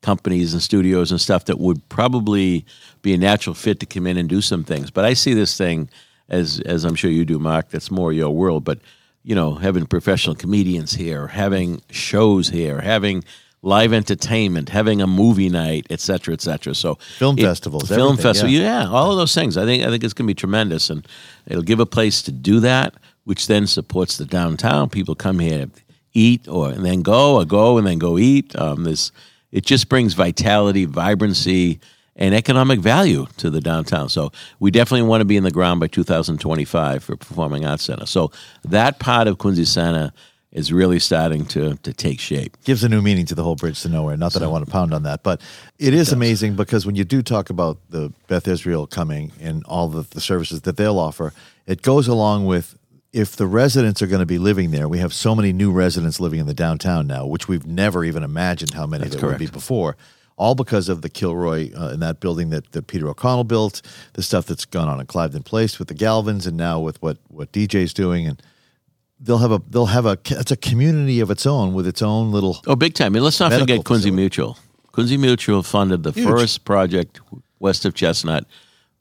companies 0.02 0.52
and 0.52 0.62
studios 0.62 1.10
and 1.10 1.20
stuff 1.20 1.46
that 1.46 1.58
would 1.58 1.88
probably 1.88 2.64
be 3.00 3.14
a 3.14 3.18
natural 3.18 3.54
fit 3.54 3.80
to 3.80 3.86
come 3.86 4.06
in 4.06 4.16
and 4.16 4.28
do 4.28 4.40
some 4.40 4.64
things. 4.64 4.90
But 4.90 5.04
I 5.04 5.14
see 5.14 5.34
this 5.34 5.56
thing 5.56 5.88
as 6.28 6.60
as 6.60 6.84
I'm 6.84 6.94
sure 6.94 7.10
you 7.10 7.24
do, 7.24 7.38
Mark. 7.38 7.70
That's 7.70 7.90
more 7.90 8.12
your 8.12 8.30
world. 8.30 8.64
But 8.64 8.78
you 9.24 9.34
know, 9.34 9.54
having 9.54 9.86
professional 9.86 10.34
comedians 10.36 10.92
here, 10.92 11.28
having 11.28 11.80
shows 11.90 12.48
here, 12.48 12.80
having 12.80 13.24
live 13.62 13.92
entertainment, 13.92 14.68
having 14.68 15.00
a 15.00 15.06
movie 15.06 15.48
night, 15.48 15.86
et 15.88 16.00
cetera, 16.00 16.34
et 16.34 16.40
cetera. 16.40 16.74
So 16.74 16.96
Film 17.18 17.36
festivals, 17.36 17.88
film 17.88 18.16
festival, 18.16 18.52
yeah. 18.52 18.82
yeah, 18.82 18.88
all 18.88 19.12
of 19.12 19.18
those 19.18 19.34
things. 19.34 19.56
I 19.56 19.64
think 19.64 19.84
I 19.84 19.88
think 19.88 20.04
it's 20.04 20.12
going 20.12 20.26
to 20.26 20.30
be 20.30 20.34
tremendous, 20.34 20.90
and 20.90 21.06
it'll 21.46 21.62
give 21.62 21.80
a 21.80 21.86
place 21.86 22.22
to 22.22 22.32
do 22.32 22.60
that, 22.60 22.94
which 23.24 23.46
then 23.46 23.66
supports 23.66 24.16
the 24.16 24.24
downtown. 24.26 24.90
People 24.90 25.14
come 25.14 25.38
here, 25.38 25.68
eat, 26.12 26.48
or 26.48 26.70
and 26.70 26.84
then 26.84 27.02
go, 27.02 27.36
or 27.36 27.44
go 27.44 27.78
and 27.78 27.86
then 27.86 27.98
go 27.98 28.18
eat. 28.18 28.56
Um, 28.56 28.84
this 28.84 29.12
it 29.52 29.64
just 29.64 29.88
brings 29.88 30.14
vitality, 30.14 30.86
vibrancy, 30.86 31.78
and 32.16 32.34
economic 32.34 32.80
value 32.80 33.26
to 33.38 33.50
the 33.50 33.60
downtown. 33.60 34.08
So 34.08 34.32
we 34.60 34.70
definitely 34.70 35.06
want 35.06 35.20
to 35.20 35.24
be 35.24 35.36
in 35.36 35.44
the 35.44 35.50
ground 35.50 35.80
by 35.80 35.86
2025 35.86 37.04
for 37.04 37.16
Performing 37.16 37.64
Arts 37.64 37.84
Center. 37.84 38.06
So 38.06 38.32
that 38.64 38.98
part 38.98 39.28
of 39.28 39.38
Quincy 39.38 39.64
Center 39.64 40.12
is 40.52 40.70
really 40.70 40.98
starting 40.98 41.46
to 41.46 41.76
to 41.76 41.92
take 41.94 42.20
shape. 42.20 42.56
gives 42.64 42.84
a 42.84 42.88
new 42.88 43.00
meaning 43.00 43.24
to 43.26 43.34
the 43.34 43.42
whole 43.42 43.56
bridge 43.56 43.80
to 43.82 43.88
nowhere. 43.88 44.16
Not 44.16 44.34
that 44.34 44.42
I 44.42 44.46
want 44.46 44.64
to 44.66 44.70
pound 44.70 44.92
on 44.92 45.02
that, 45.04 45.22
but 45.22 45.40
it 45.78 45.94
is 45.94 46.12
amazing 46.12 46.56
because 46.56 46.84
when 46.84 46.94
you 46.94 47.04
do 47.04 47.22
talk 47.22 47.48
about 47.48 47.78
the 47.88 48.12
Beth 48.28 48.46
Israel 48.46 48.86
coming 48.86 49.32
and 49.40 49.64
all 49.64 49.88
the, 49.88 50.02
the 50.10 50.20
services 50.20 50.60
that 50.62 50.76
they'll 50.76 50.98
offer, 50.98 51.32
it 51.66 51.80
goes 51.80 52.06
along 52.06 52.44
with 52.44 52.76
if 53.12 53.36
the 53.36 53.46
residents 53.46 54.00
are 54.00 54.06
going 54.06 54.20
to 54.20 54.26
be 54.26 54.38
living 54.38 54.70
there. 54.70 54.88
We 54.88 54.98
have 54.98 55.12
so 55.12 55.34
many 55.34 55.52
new 55.52 55.70
residents 55.70 56.18
living 56.20 56.40
in 56.40 56.46
the 56.46 56.54
downtown 56.54 57.06
now, 57.06 57.26
which 57.26 57.46
we've 57.48 57.66
never 57.66 58.04
even 58.04 58.22
imagined 58.22 58.72
how 58.74 58.86
many 58.86 59.04
That's 59.04 59.16
there 59.16 59.28
would 59.28 59.38
be 59.38 59.46
before. 59.46 59.96
All 60.36 60.54
because 60.54 60.88
of 60.88 61.02
the 61.02 61.10
Kilroy 61.10 61.70
uh, 61.78 61.90
in 61.90 62.00
that 62.00 62.18
building 62.20 62.50
that, 62.50 62.72
that 62.72 62.86
Peter 62.86 63.06
O'Connell 63.08 63.44
built, 63.44 63.82
the 64.14 64.22
stuff 64.22 64.46
that's 64.46 64.64
gone 64.64 64.88
on 64.88 64.98
in 64.98 65.06
Cliveden 65.06 65.44
Place 65.44 65.78
with 65.78 65.88
the 65.88 65.94
Galvins, 65.94 66.46
and 66.46 66.56
now 66.56 66.80
with 66.80 67.00
what 67.02 67.18
what 67.28 67.52
DJ's 67.52 67.92
doing, 67.92 68.26
and 68.26 68.42
they'll 69.20 69.38
have 69.38 69.52
a 69.52 69.60
they'll 69.68 69.86
have 69.86 70.06
a 70.06 70.18
it's 70.30 70.50
a 70.50 70.56
community 70.56 71.20
of 71.20 71.30
its 71.30 71.44
own 71.44 71.74
with 71.74 71.86
its 71.86 72.00
own 72.00 72.32
little 72.32 72.60
Oh, 72.66 72.74
big 72.74 72.94
time. 72.94 73.14
And 73.14 73.22
let's 73.22 73.38
not 73.38 73.52
forget 73.52 73.84
Quincy 73.84 74.04
facility. 74.04 74.10
Mutual. 74.16 74.58
Quincy 74.90 75.16
Mutual 75.18 75.62
funded 75.62 76.02
the 76.02 76.12
Huge. 76.12 76.26
first 76.26 76.64
project 76.64 77.20
west 77.60 77.84
of 77.84 77.94
Chestnut, 77.94 78.46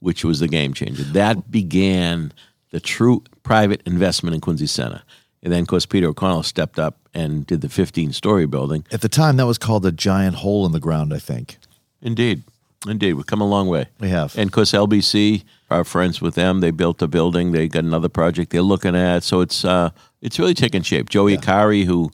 which 0.00 0.24
was 0.24 0.38
the 0.38 0.48
game 0.48 0.74
changer. 0.74 1.02
That 1.02 1.50
began 1.50 2.32
the 2.70 2.78
true 2.78 3.24
private 3.42 3.82
investment 3.86 4.34
in 4.34 4.40
Quincy 4.40 4.66
Center. 4.66 5.02
And 5.42 5.52
then, 5.52 5.62
of 5.62 5.68
course, 5.68 5.86
Peter 5.86 6.06
O'Connell 6.06 6.44
stepped 6.44 6.78
up 6.78 6.96
and 7.12 7.44
did 7.46 7.60
the 7.62 7.68
15 7.68 8.12
story 8.12 8.46
building. 8.46 8.86
At 8.92 9.00
the 9.00 9.08
time, 9.08 9.36
that 9.38 9.46
was 9.46 9.58
called 9.58 9.84
a 9.84 9.92
giant 9.92 10.36
hole 10.36 10.64
in 10.66 10.72
the 10.72 10.80
ground. 10.80 11.12
I 11.12 11.18
think 11.18 11.58
Indeed. 12.00 12.42
Indeed. 12.86 13.14
We've 13.14 13.26
come 13.26 13.40
a 13.40 13.48
long 13.48 13.68
way. 13.68 13.86
we 14.00 14.08
have. 14.08 14.36
And 14.36 14.48
of 14.48 14.52
course, 14.52 14.72
LBC, 14.72 15.44
our 15.70 15.84
friends 15.84 16.20
with 16.20 16.34
them, 16.34 16.60
they 16.60 16.70
built 16.72 17.00
a 17.02 17.08
building. 17.08 17.52
They 17.52 17.68
got 17.68 17.84
another 17.84 18.08
project 18.08 18.50
they're 18.50 18.62
looking 18.62 18.96
at. 18.96 19.22
So 19.22 19.40
it's 19.40 19.64
uh, 19.64 19.90
it's 20.20 20.38
really 20.38 20.54
taking 20.54 20.82
shape. 20.82 21.08
Joey 21.08 21.36
Akari, 21.36 21.84
who 21.84 22.10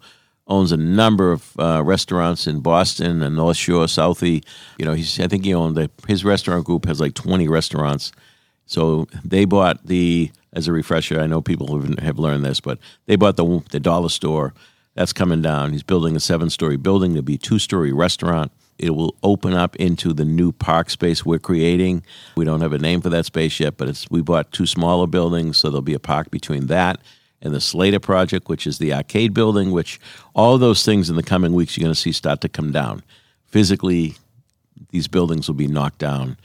owns 0.46 0.72
a 0.72 0.76
number 0.76 1.32
of 1.32 1.52
uh, 1.58 1.82
restaurants 1.84 2.46
in 2.46 2.60
Boston 2.60 3.22
and 3.22 3.36
North 3.36 3.56
Shore, 3.56 3.84
Southie, 3.86 4.44
you 4.78 4.84
know, 4.84 4.94
he's 4.94 5.18
I 5.20 5.26
think 5.26 5.44
he 5.44 5.54
owned 5.54 5.78
a, 5.78 5.90
his 6.06 6.24
restaurant 6.24 6.64
group 6.64 6.86
has 6.86 7.00
like 7.00 7.14
twenty 7.14 7.48
restaurants. 7.48 8.12
So 8.68 9.08
they 9.24 9.46
bought 9.46 9.84
the 9.86 10.30
as 10.52 10.68
a 10.68 10.72
refresher. 10.72 11.20
I 11.20 11.26
know 11.26 11.42
people 11.42 11.80
have, 12.00 12.18
learned 12.18 12.44
this, 12.44 12.60
but 12.60 12.78
they 13.06 13.16
bought 13.16 13.36
the 13.36 13.62
the 13.70 13.80
dollar 13.80 14.10
store. 14.10 14.54
That's 14.94 15.12
coming 15.12 15.42
down. 15.42 15.72
He's 15.72 15.82
building 15.82 16.16
a 16.16 16.20
seven 16.20 16.50
story 16.50 16.76
building 16.76 17.14
to 17.14 17.22
be 17.22 17.38
two 17.38 17.58
story 17.58 17.92
restaurant. 17.92 18.52
It 18.78 18.90
will 18.90 19.16
open 19.22 19.54
up 19.54 19.74
into 19.76 20.12
the 20.12 20.24
new 20.24 20.52
park 20.52 20.90
space 20.90 21.24
we're 21.24 21.38
creating. 21.38 22.02
We 22.36 22.44
don't 22.44 22.60
have 22.60 22.72
a 22.72 22.78
name 22.78 23.00
for 23.00 23.08
that 23.08 23.24
space 23.24 23.58
yet, 23.58 23.76
but 23.76 23.88
it's 23.88 24.08
we 24.10 24.22
bought 24.22 24.52
two 24.52 24.66
smaller 24.66 25.06
buildings, 25.06 25.56
so 25.56 25.70
there'll 25.70 25.82
be 25.82 25.94
a 25.94 26.00
park 26.00 26.30
between 26.30 26.66
that 26.66 27.00
and 27.40 27.54
the 27.54 27.60
Slater 27.60 28.00
project, 28.00 28.48
which 28.48 28.66
is 28.66 28.78
the 28.78 28.92
arcade 28.92 29.32
building. 29.32 29.70
Which 29.70 29.98
all 30.34 30.58
those 30.58 30.84
things 30.84 31.08
in 31.08 31.16
the 31.16 31.22
coming 31.22 31.54
weeks 31.54 31.76
you're 31.76 31.84
going 31.84 31.94
to 31.94 32.00
see 32.00 32.12
start 32.12 32.42
to 32.42 32.48
come 32.50 32.70
down. 32.70 33.02
Physically, 33.46 34.16
these 34.90 35.08
buildings 35.08 35.48
will 35.48 35.54
be 35.54 35.68
knocked 35.68 35.98
down 35.98 36.36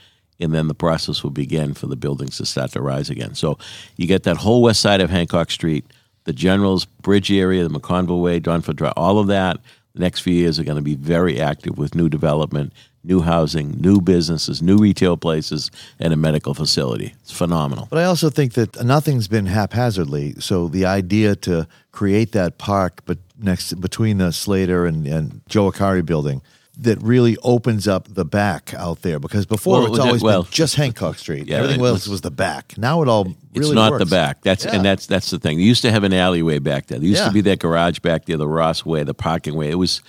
and 0.44 0.54
then 0.54 0.68
the 0.68 0.74
process 0.74 1.22
will 1.22 1.30
begin 1.30 1.74
for 1.74 1.86
the 1.86 1.96
buildings 1.96 2.36
to 2.36 2.46
start 2.46 2.70
to 2.72 2.80
rise 2.80 3.10
again. 3.10 3.34
So 3.34 3.58
you 3.96 4.06
get 4.06 4.22
that 4.24 4.36
whole 4.36 4.62
west 4.62 4.80
side 4.80 5.00
of 5.00 5.10
Hancock 5.10 5.50
Street, 5.50 5.84
the 6.24 6.32
General's 6.32 6.84
Bridge 6.84 7.32
area, 7.32 7.66
the 7.66 7.80
McConville 7.80 8.22
Way, 8.22 8.40
Dunford 8.40 8.76
Drive, 8.76 8.92
all 8.96 9.18
of 9.18 9.26
that. 9.28 9.58
The 9.94 10.00
next 10.00 10.20
few 10.20 10.34
years 10.34 10.58
are 10.58 10.64
going 10.64 10.76
to 10.76 10.82
be 10.82 10.96
very 10.96 11.40
active 11.40 11.78
with 11.78 11.94
new 11.94 12.08
development, 12.08 12.72
new 13.04 13.20
housing, 13.20 13.80
new 13.80 14.00
businesses, 14.00 14.60
new 14.60 14.76
retail 14.76 15.16
places, 15.16 15.70
and 16.00 16.12
a 16.12 16.16
medical 16.16 16.54
facility. 16.54 17.14
It's 17.20 17.30
phenomenal. 17.30 17.86
But 17.90 18.00
I 18.00 18.04
also 18.04 18.30
think 18.30 18.54
that 18.54 18.84
nothing's 18.84 19.28
been 19.28 19.46
haphazardly. 19.46 20.34
So 20.40 20.68
the 20.68 20.84
idea 20.86 21.36
to 21.36 21.68
create 21.92 22.32
that 22.32 22.58
park, 22.58 23.02
but 23.04 23.18
next 23.38 23.74
between 23.74 24.18
the 24.18 24.32
Slater 24.32 24.86
and, 24.86 25.06
and 25.06 25.42
Joe 25.48 25.70
Akari 25.70 26.04
building, 26.04 26.42
that 26.76 27.00
really 27.02 27.36
opens 27.44 27.86
up 27.86 28.08
the 28.12 28.24
back 28.24 28.74
out 28.76 29.02
there 29.02 29.20
because 29.20 29.46
before 29.46 29.80
Well, 29.82 29.86
it's 29.94 29.98
always 29.98 30.22
well- 30.22 30.42
been 30.42 30.50
just 30.52 30.74
Hancock 30.74 31.18
Street. 31.18 31.46
Yeah, 31.46 31.58
Everything 31.58 31.84
else 31.84 32.08
was- 32.08 32.20
the 32.22 32.30
back. 32.30 32.74
Now 32.76 33.02
it 33.02 33.08
all 33.08 33.24
really 33.54 33.68
it's 33.68 33.70
not 33.70 33.98
the 33.98 34.06
back. 34.06 34.42
That's 34.42 34.64
Yeah. 34.64 34.74
and 34.76 34.84
that's 34.84 35.06
that's 35.06 35.30
the 35.30 35.38
thing. 35.38 35.58
They 35.58 35.62
used 35.64 35.82
to 35.82 35.92
have 35.92 36.02
an 36.04 36.12
alleyway 36.12 36.58
back 36.58 36.86
there. 36.86 36.98
There 36.98 37.08
used 37.08 37.20
Yeah. 37.20 37.28
to 37.28 37.32
be 37.34 37.42
that 37.42 37.60
garage 37.60 38.00
back 38.00 38.24
there, 38.26 38.36
the 38.36 38.48
Ross 38.48 38.84
Way, 38.84 39.04
the 39.04 39.14
parking 39.14 39.54
way. 39.54 39.70
It 39.70 39.78
was 39.78 40.02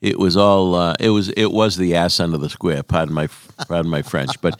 it 0.00 0.18
was 0.18 0.36
all 0.36 0.74
uh, 0.74 0.94
it 1.00 1.10
was 1.10 1.28
it 1.30 1.50
was 1.52 1.76
the 1.76 1.94
ass 1.96 2.20
end 2.20 2.34
of 2.34 2.40
the 2.40 2.48
square. 2.50 2.82
Pardon 2.82 3.14
my 3.14 3.28
pardon 3.68 3.90
my 3.90 4.02
French, 4.02 4.40
but 4.40 4.56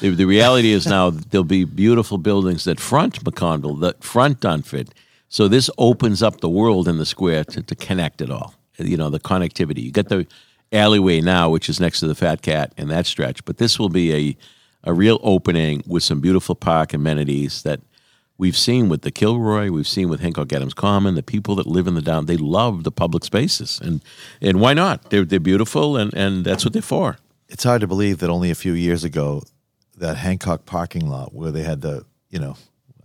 the, 0.00 0.10
the 0.10 0.24
reality 0.26 0.72
is 0.72 0.86
now 0.86 1.10
there'll 1.10 1.44
be 1.44 1.64
beautiful 1.64 2.16
buildings 2.18 2.64
that 2.64 2.80
front 2.80 3.22
McConville, 3.24 3.80
that 3.80 4.02
front 4.02 4.40
Dunford. 4.40 4.88
So 5.28 5.48
this 5.48 5.68
opens 5.78 6.22
up 6.22 6.40
the 6.40 6.48
world 6.48 6.88
in 6.88 6.98
the 6.98 7.06
square 7.06 7.44
to, 7.44 7.62
to 7.62 7.74
connect 7.74 8.20
it 8.20 8.30
all. 8.30 8.54
You 8.78 8.96
know, 8.96 9.08
the 9.10 9.20
connectivity. 9.20 9.82
You 9.82 9.90
get 9.90 10.08
the 10.08 10.26
alleyway 10.72 11.20
now, 11.20 11.50
which 11.50 11.68
is 11.68 11.80
next 11.80 12.00
to 12.00 12.06
the 12.06 12.14
Fat 12.14 12.42
Cat 12.42 12.72
in 12.76 12.88
that 12.88 13.06
stretch, 13.06 13.44
but 13.44 13.58
this 13.58 13.78
will 13.78 13.88
be 13.88 14.12
a 14.14 14.36
a 14.84 14.92
real 14.92 15.20
opening 15.22 15.80
with 15.86 16.02
some 16.02 16.20
beautiful 16.20 16.56
park 16.56 16.92
amenities 16.92 17.62
that 17.62 17.80
we've 18.36 18.56
seen 18.56 18.88
with 18.88 19.02
the 19.02 19.12
Kilroy, 19.12 19.70
we've 19.70 19.86
seen 19.86 20.08
with 20.08 20.18
Hancock 20.18 20.52
Adams 20.52 20.74
Common. 20.74 21.14
The 21.14 21.22
people 21.22 21.54
that 21.54 21.66
live 21.68 21.86
in 21.86 21.94
the 21.94 22.02
down, 22.02 22.26
they 22.26 22.36
love 22.36 22.82
the 22.82 22.90
public 22.90 23.24
spaces, 23.24 23.80
and 23.82 24.02
and 24.40 24.60
why 24.60 24.74
not? 24.74 25.10
They're 25.10 25.24
they're 25.24 25.40
beautiful, 25.40 25.96
and 25.96 26.12
and 26.14 26.44
that's 26.44 26.64
what 26.64 26.72
they're 26.72 26.82
for. 26.82 27.18
It's 27.48 27.64
hard 27.64 27.82
to 27.82 27.86
believe 27.86 28.18
that 28.18 28.30
only 28.30 28.50
a 28.50 28.56
few 28.56 28.72
years 28.72 29.04
ago, 29.04 29.42
that 29.98 30.16
Hancock 30.16 30.64
parking 30.64 31.08
lot 31.08 31.34
where 31.34 31.50
they 31.50 31.62
had 31.62 31.82
the, 31.82 32.04
you 32.30 32.38
know, 32.38 32.56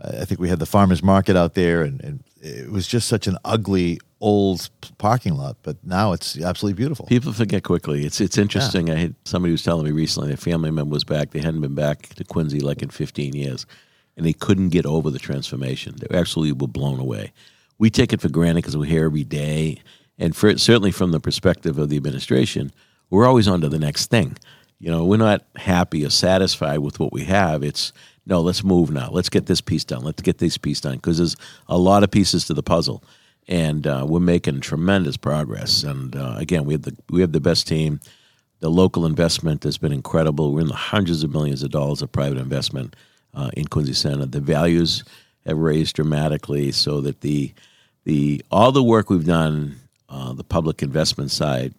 I 0.02 0.24
think 0.24 0.40
we 0.40 0.48
had 0.48 0.60
the 0.60 0.66
farmers 0.66 1.04
market 1.04 1.36
out 1.36 1.54
there, 1.54 1.82
and, 1.84 2.02
and 2.02 2.24
it 2.42 2.72
was 2.72 2.88
just 2.88 3.08
such 3.08 3.28
an 3.28 3.38
ugly 3.46 4.00
old 4.20 4.70
parking 4.98 5.36
lot. 5.36 5.58
But 5.64 5.78
now 5.84 6.14
it's 6.14 6.40
absolutely 6.40 6.78
beautiful. 6.78 7.06
People 7.06 7.34
forget 7.34 7.64
quickly. 7.64 8.06
It's 8.06 8.20
it's 8.22 8.38
interesting. 8.38 8.90
I 8.90 8.96
had 8.96 9.16
somebody 9.26 9.52
who 9.52 9.54
was 9.54 9.64
telling 9.64 9.86
me 9.86 9.92
recently 9.92 10.34
a 10.34 10.38
family 10.38 10.72
member 10.72 10.94
was 10.94 11.04
back. 11.04 11.32
They 11.32 11.40
hadn't 11.40 11.62
been 11.62 11.76
back 11.76 12.10
to 12.16 12.24
Quincy 12.24 12.60
like 12.60 12.82
in 12.82 12.90
15 12.90 13.36
years, 13.36 13.66
and 14.16 14.26
they 14.26 14.34
couldn't 14.34 14.70
get 14.70 14.86
over 14.86 15.10
the 15.10 15.20
transformation. 15.20 15.96
They 15.98 16.18
absolutely 16.18 16.54
were 16.54 16.68
blown 16.68 17.00
away. 17.00 17.34
We 17.78 17.90
take 17.90 18.14
it 18.14 18.22
for 18.22 18.30
granted 18.30 18.64
because 18.64 18.76
we're 18.78 18.86
here 18.86 19.06
every 19.06 19.24
day, 19.24 19.82
and 20.18 20.36
for, 20.36 20.58
certainly 20.58 20.92
from 20.92 21.12
the 21.12 21.20
perspective 21.20 21.78
of 21.78 21.90
the 21.90 21.98
administration, 21.98 22.72
we're 23.10 23.28
always 23.28 23.48
on 23.48 23.62
to 23.62 23.70
the 23.70 23.80
next 23.80 24.10
thing. 24.10 24.36
You 24.80 24.92
know, 24.92 25.06
we're 25.06 25.18
not 25.18 25.44
happy 25.56 26.06
or 26.06 26.10
satisfied 26.10 26.80
with 26.80 27.00
what 27.00 27.12
we 27.14 27.24
have. 27.26 27.64
It's 27.64 27.94
no, 28.28 28.42
let's 28.42 28.64
move 28.64 28.92
now. 28.92 29.10
Let's 29.12 29.30
get 29.30 29.48
this 29.48 29.62
piece 29.62 29.86
done. 29.86 30.04
Let's 30.04 30.22
get 30.24 30.40
this 30.40 30.58
piece 30.58 30.82
done 30.82 30.98
because 30.98 31.20
there's 31.20 31.38
a 31.70 31.80
lot 31.80 32.04
of 32.04 32.12
pieces 32.12 32.46
to 32.48 32.56
the 32.56 32.64
puzzle 32.64 33.04
and 33.48 33.88
uh, 33.88 34.06
we're 34.08 34.20
making 34.22 34.62
tremendous 34.62 35.18
progress. 35.18 35.84
And 35.84 36.16
uh, 36.16 36.36
again, 36.38 36.66
we 36.66 36.76
have 36.76 36.84
the 36.84 36.98
we 37.10 37.22
have 37.22 37.34
the 37.34 37.42
best 37.42 37.68
team. 37.68 38.02
The 38.62 38.70
local 38.70 39.06
investment 39.06 39.64
has 39.66 39.78
been 39.80 39.94
incredible. 39.94 40.54
We're 40.54 40.62
in 40.62 40.68
the 40.68 40.76
hundreds 40.76 41.24
of 41.24 41.32
millions 41.32 41.64
of 41.64 41.72
dollars 41.72 42.02
of 42.04 42.12
private 42.12 42.40
investment. 42.40 42.96
uh, 43.36 43.52
in 43.56 43.68
Quincy 43.68 43.94
Center. 43.94 44.26
The 44.26 44.42
values 44.42 45.04
have 45.46 45.58
raised 45.58 45.96
dramatically, 45.96 46.72
so 46.74 47.02
that 47.02 47.22
the 47.22 47.54
the 48.06 48.44
all 48.52 48.72
the 48.74 48.84
work 48.84 49.10
we've 49.10 49.26
done, 49.26 49.78
uh, 50.10 50.34
the 50.34 50.44
public 50.44 50.82
investment 50.84 51.32
side 51.32 51.74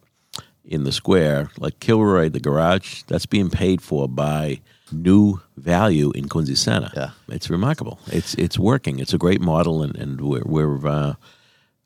in 0.65 0.85
the 0.85 0.93
square, 0.93 1.51
like 1.59 1.81
Kilroy, 1.81 2.31
the 2.31 2.41
garage, 2.41 3.03
that's 3.09 3.27
being 3.27 3.51
paid 3.51 3.83
for 3.83 4.09
by 4.09 4.61
new 4.93 5.41
value 5.57 6.11
in 6.15 6.29
Quincy 6.29 6.55
Center. 6.55 6.91
Yeah. 6.95 7.11
it's 7.29 7.51
remarkable. 7.51 7.99
It's 8.07 8.35
it's 8.35 8.59
working. 8.59 8.99
It's 8.99 9.13
a 9.13 9.19
great 9.19 9.41
model, 9.41 9.83
and, 9.83 9.97
and 9.97 10.21
we're 10.21 10.45
we're 10.45 10.87
uh, 10.87 11.15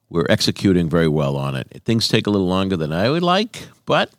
we're 0.09 0.27
executing 0.29 0.89
very 0.89 1.09
well 1.09 1.37
on 1.37 1.55
it. 1.55 1.83
Things 1.85 2.09
take 2.09 2.27
a 2.27 2.31
little 2.31 2.49
longer 2.49 2.77
than 2.77 2.93
I 2.93 3.09
would 3.09 3.23
like, 3.23 3.69
but 3.87 4.11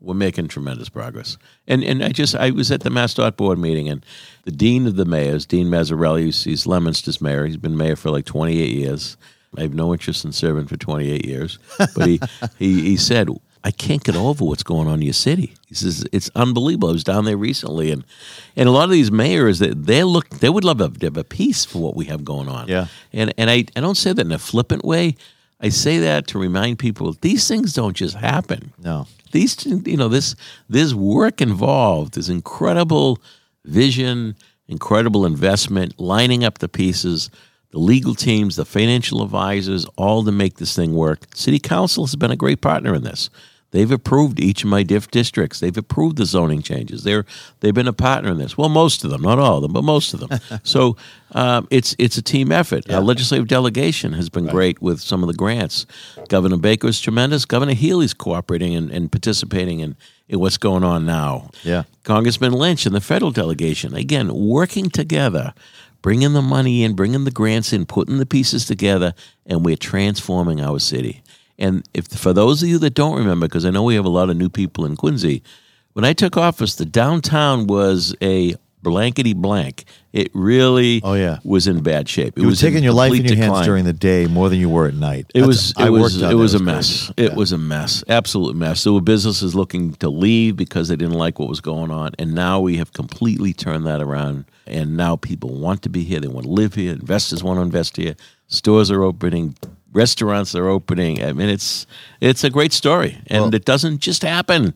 we're 0.00 0.14
making 0.14 0.48
tremendous 0.48 0.88
progress. 0.88 1.36
And 1.66 1.84
and 1.84 2.02
I 2.02 2.10
just 2.10 2.34
I 2.34 2.50
was 2.50 2.70
at 2.70 2.82
the 2.82 2.90
MassDOT 2.90 3.36
board 3.36 3.58
meeting, 3.58 3.88
and 3.88 4.04
the 4.44 4.52
dean 4.52 4.86
of 4.86 4.96
the 4.96 5.04
mayors, 5.04 5.46
Dean 5.46 5.68
Mazzarella, 5.68 6.20
he's, 6.20 6.44
he's 6.44 6.66
Leominster's 6.66 7.20
mayor. 7.20 7.46
He's 7.46 7.56
been 7.56 7.76
mayor 7.76 7.96
for 7.96 8.10
like 8.10 8.24
28 8.24 8.70
years. 8.70 9.16
I 9.58 9.62
have 9.62 9.74
no 9.74 9.92
interest 9.92 10.24
in 10.24 10.32
serving 10.32 10.66
for 10.66 10.76
28 10.76 11.24
years, 11.24 11.58
but 11.78 12.06
he 12.06 12.20
he, 12.58 12.80
he 12.82 12.96
said. 12.96 13.28
I 13.62 13.70
can't 13.70 14.02
get 14.02 14.16
over 14.16 14.44
what's 14.44 14.62
going 14.62 14.88
on 14.88 14.94
in 14.94 15.02
your 15.02 15.12
city. 15.12 15.54
He 15.66 15.74
says 15.74 16.06
it's 16.12 16.30
unbelievable. 16.34 16.88
I 16.88 16.92
was 16.92 17.04
down 17.04 17.24
there 17.26 17.36
recently, 17.36 17.90
and 17.90 18.04
and 18.56 18.68
a 18.68 18.72
lot 18.72 18.84
of 18.84 18.90
these 18.90 19.12
mayors 19.12 19.58
that 19.58 19.84
they 19.86 20.02
look 20.04 20.28
they 20.40 20.48
would 20.48 20.64
love 20.64 20.78
to 20.98 21.06
have 21.06 21.16
a 21.16 21.24
piece 21.24 21.64
for 21.66 21.78
what 21.82 21.94
we 21.94 22.06
have 22.06 22.24
going 22.24 22.48
on. 22.48 22.68
Yeah. 22.68 22.86
and 23.12 23.32
and 23.36 23.50
I 23.50 23.64
I 23.76 23.80
don't 23.80 23.96
say 23.96 24.12
that 24.12 24.24
in 24.24 24.32
a 24.32 24.38
flippant 24.38 24.84
way. 24.84 25.14
I 25.62 25.68
say 25.68 25.98
that 25.98 26.26
to 26.28 26.38
remind 26.38 26.78
people 26.78 27.14
these 27.20 27.46
things 27.46 27.74
don't 27.74 27.94
just 27.94 28.16
happen 28.16 28.72
No. 28.78 29.06
these 29.32 29.66
you 29.66 29.96
know 29.98 30.08
this 30.08 30.34
there's 30.70 30.94
work 30.94 31.42
involved 31.42 32.14
there's 32.14 32.30
incredible 32.30 33.18
vision 33.66 34.36
incredible 34.68 35.26
investment 35.26 36.00
lining 36.00 36.44
up 36.44 36.58
the 36.58 36.68
pieces 36.68 37.28
the 37.72 37.78
legal 37.78 38.14
teams 38.14 38.56
the 38.56 38.64
financial 38.64 39.22
advisors 39.22 39.84
all 39.96 40.24
to 40.24 40.32
make 40.32 40.54
this 40.56 40.74
thing 40.74 40.94
work 40.94 41.26
city 41.34 41.58
council 41.58 42.06
has 42.06 42.16
been 42.16 42.30
a 42.30 42.36
great 42.36 42.62
partner 42.62 42.94
in 42.94 43.02
this 43.02 43.28
they've 43.70 43.90
approved 43.90 44.40
each 44.40 44.64
of 44.64 44.70
my 44.70 44.82
diff 44.82 45.10
districts. 45.10 45.60
They've 45.60 45.76
approved 45.76 46.16
the 46.16 46.26
zoning 46.26 46.62
changes. 46.62 47.04
They're 47.04 47.24
they've 47.60 47.74
been 47.74 47.88
a 47.88 47.92
partner 47.92 48.30
in 48.30 48.38
this. 48.38 48.56
Well 48.56 48.68
most 48.68 49.04
of 49.04 49.10
them 49.10 49.22
not 49.22 49.38
all 49.38 49.56
of 49.56 49.62
them 49.62 49.72
but 49.72 49.84
most 49.84 50.14
of 50.14 50.20
them. 50.20 50.40
So 50.62 50.96
um, 51.32 51.66
it's 51.70 51.94
it's 51.98 52.16
a 52.16 52.22
team 52.22 52.52
effort. 52.52 52.90
Our 52.90 53.00
legislative 53.00 53.48
delegation 53.48 54.12
has 54.12 54.28
been 54.28 54.46
great 54.46 54.82
with 54.82 55.00
some 55.00 55.22
of 55.22 55.28
the 55.28 55.34
grants. 55.34 55.86
Governor 56.28 56.58
Baker 56.58 56.88
is 56.88 57.00
tremendous. 57.00 57.44
Governor 57.44 57.74
Healey's 57.74 58.14
cooperating 58.14 58.74
and, 58.74 58.90
and 58.90 59.10
participating 59.10 59.80
in, 59.80 59.96
in 60.28 60.40
what's 60.40 60.58
going 60.58 60.84
on 60.84 61.06
now. 61.06 61.50
Yeah. 61.62 61.84
Congressman 62.04 62.52
Lynch 62.52 62.86
and 62.86 62.94
the 62.94 63.00
federal 63.00 63.30
delegation, 63.30 63.94
again, 63.94 64.32
working 64.34 64.90
together, 64.90 65.54
bringing 66.02 66.32
the 66.32 66.42
money 66.42 66.82
in, 66.84 66.94
bringing 66.94 67.24
the 67.24 67.30
grants 67.30 67.72
in, 67.72 67.86
putting 67.86 68.18
the 68.18 68.26
pieces 68.26 68.64
together, 68.66 69.14
and 69.46 69.64
we're 69.64 69.76
transforming 69.76 70.60
our 70.60 70.78
city. 70.78 71.22
And 71.60 71.86
if 71.94 72.06
for 72.08 72.32
those 72.32 72.62
of 72.62 72.68
you 72.68 72.78
that 72.78 72.94
don't 72.94 73.16
remember, 73.18 73.46
because 73.46 73.64
I 73.66 73.70
know 73.70 73.82
we 73.84 73.94
have 73.94 74.06
a 74.06 74.08
lot 74.10 74.30
of 74.30 74.36
new 74.36 74.48
people 74.48 74.84
in 74.86 74.96
Quincy, 74.96 75.42
when 75.92 76.04
I 76.04 76.12
took 76.14 76.36
office, 76.36 76.74
the 76.76 76.86
downtown 76.86 77.66
was 77.66 78.14
a 78.22 78.54
blankety 78.82 79.34
blank. 79.34 79.84
It 80.14 80.30
really 80.32 81.02
Oh, 81.04 81.12
yeah. 81.12 81.38
was 81.44 81.66
in 81.66 81.82
bad 81.82 82.08
shape. 82.08 82.38
It 82.38 82.40
You 82.42 82.46
was 82.48 82.62
in 82.62 82.70
taking 82.70 82.82
your 82.82 82.94
life 82.94 83.12
in 83.12 83.26
your 83.26 83.36
hands 83.36 83.66
during 83.66 83.84
the 83.84 83.92
day 83.92 84.26
more 84.26 84.48
than 84.48 84.58
you 84.58 84.70
were 84.70 84.86
at 84.86 84.94
night. 84.94 85.26
It 85.34 85.40
That's- 85.42 85.46
was 85.46 85.70
it 85.78 85.90
worked 85.92 86.02
was 86.02 86.22
it 86.22 86.34
was 86.34 86.54
a 86.54 86.58
crazy. 86.58 86.64
mess. 86.64 87.12
It 87.18 87.30
Yeah. 87.32 87.34
was 87.34 87.52
a 87.52 87.58
mess, 87.58 88.02
absolute 88.08 88.56
mess. 88.56 88.82
There 88.84 88.94
were 88.94 89.02
businesses 89.02 89.54
looking 89.54 89.92
to 89.94 90.08
leave 90.08 90.56
because 90.56 90.88
they 90.88 90.96
didn't 90.96 91.18
like 91.18 91.38
what 91.38 91.50
was 91.50 91.60
going 91.60 91.90
on, 91.90 92.12
and 92.18 92.32
now 92.34 92.58
we 92.58 92.78
have 92.78 92.94
completely 92.94 93.52
turned 93.52 93.84
that 93.86 94.00
around. 94.00 94.46
And 94.66 94.96
now 94.96 95.16
people 95.16 95.50
want 95.58 95.82
to 95.82 95.90
be 95.90 96.02
here. 96.04 96.18
They 96.20 96.28
want 96.28 96.46
to 96.46 96.52
live 96.52 96.74
here. 96.74 96.92
Investors 96.92 97.42
want 97.44 97.58
to 97.58 97.62
invest 97.62 97.98
here. 97.98 98.14
Stores 98.48 98.90
are 98.90 99.02
opening. 99.02 99.56
Restaurants 99.92 100.54
are 100.54 100.68
opening. 100.68 101.22
I 101.22 101.32
mean, 101.32 101.48
it's 101.48 101.86
it's 102.20 102.44
a 102.44 102.50
great 102.50 102.72
story, 102.72 103.18
and 103.26 103.42
Well- 103.44 103.54
it 103.54 103.64
doesn't 103.64 104.00
just 104.00 104.22
happen. 104.22 104.74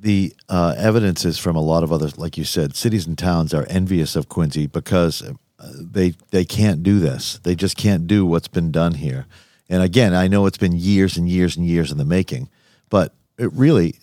the 0.00 0.34
uh, 0.48 0.74
evidence 0.76 1.24
is 1.24 1.38
from 1.38 1.54
a 1.54 1.60
lot 1.62 1.84
of 1.84 1.92
others, 1.92 2.18
like 2.18 2.36
you 2.36 2.44
said, 2.44 2.74
cities 2.74 3.06
and 3.06 3.16
towns 3.16 3.54
are 3.54 3.64
envious 3.70 4.16
of 4.16 4.28
Quincy 4.28 4.66
because 4.66 5.22
uh, 5.22 5.32
they 5.80 6.14
they 6.32 6.44
can't 6.44 6.82
do 6.82 6.98
this. 6.98 7.38
They 7.44 7.54
just 7.54 7.76
can't 7.76 8.06
do 8.08 8.26
what's 8.26 8.48
been 8.48 8.72
done 8.72 8.94
here. 8.94 9.26
And 9.68 9.80
again, 9.82 10.12
I 10.12 10.26
know 10.28 10.46
it's 10.46 10.58
been 10.58 10.72
years 10.76 11.16
and 11.16 11.28
years 11.28 11.56
and 11.56 11.64
years 11.66 11.92
in 11.92 11.98
the 11.98 12.04
making, 12.04 12.48
but 12.90 13.14
it 13.38 13.52
really, 13.52 13.94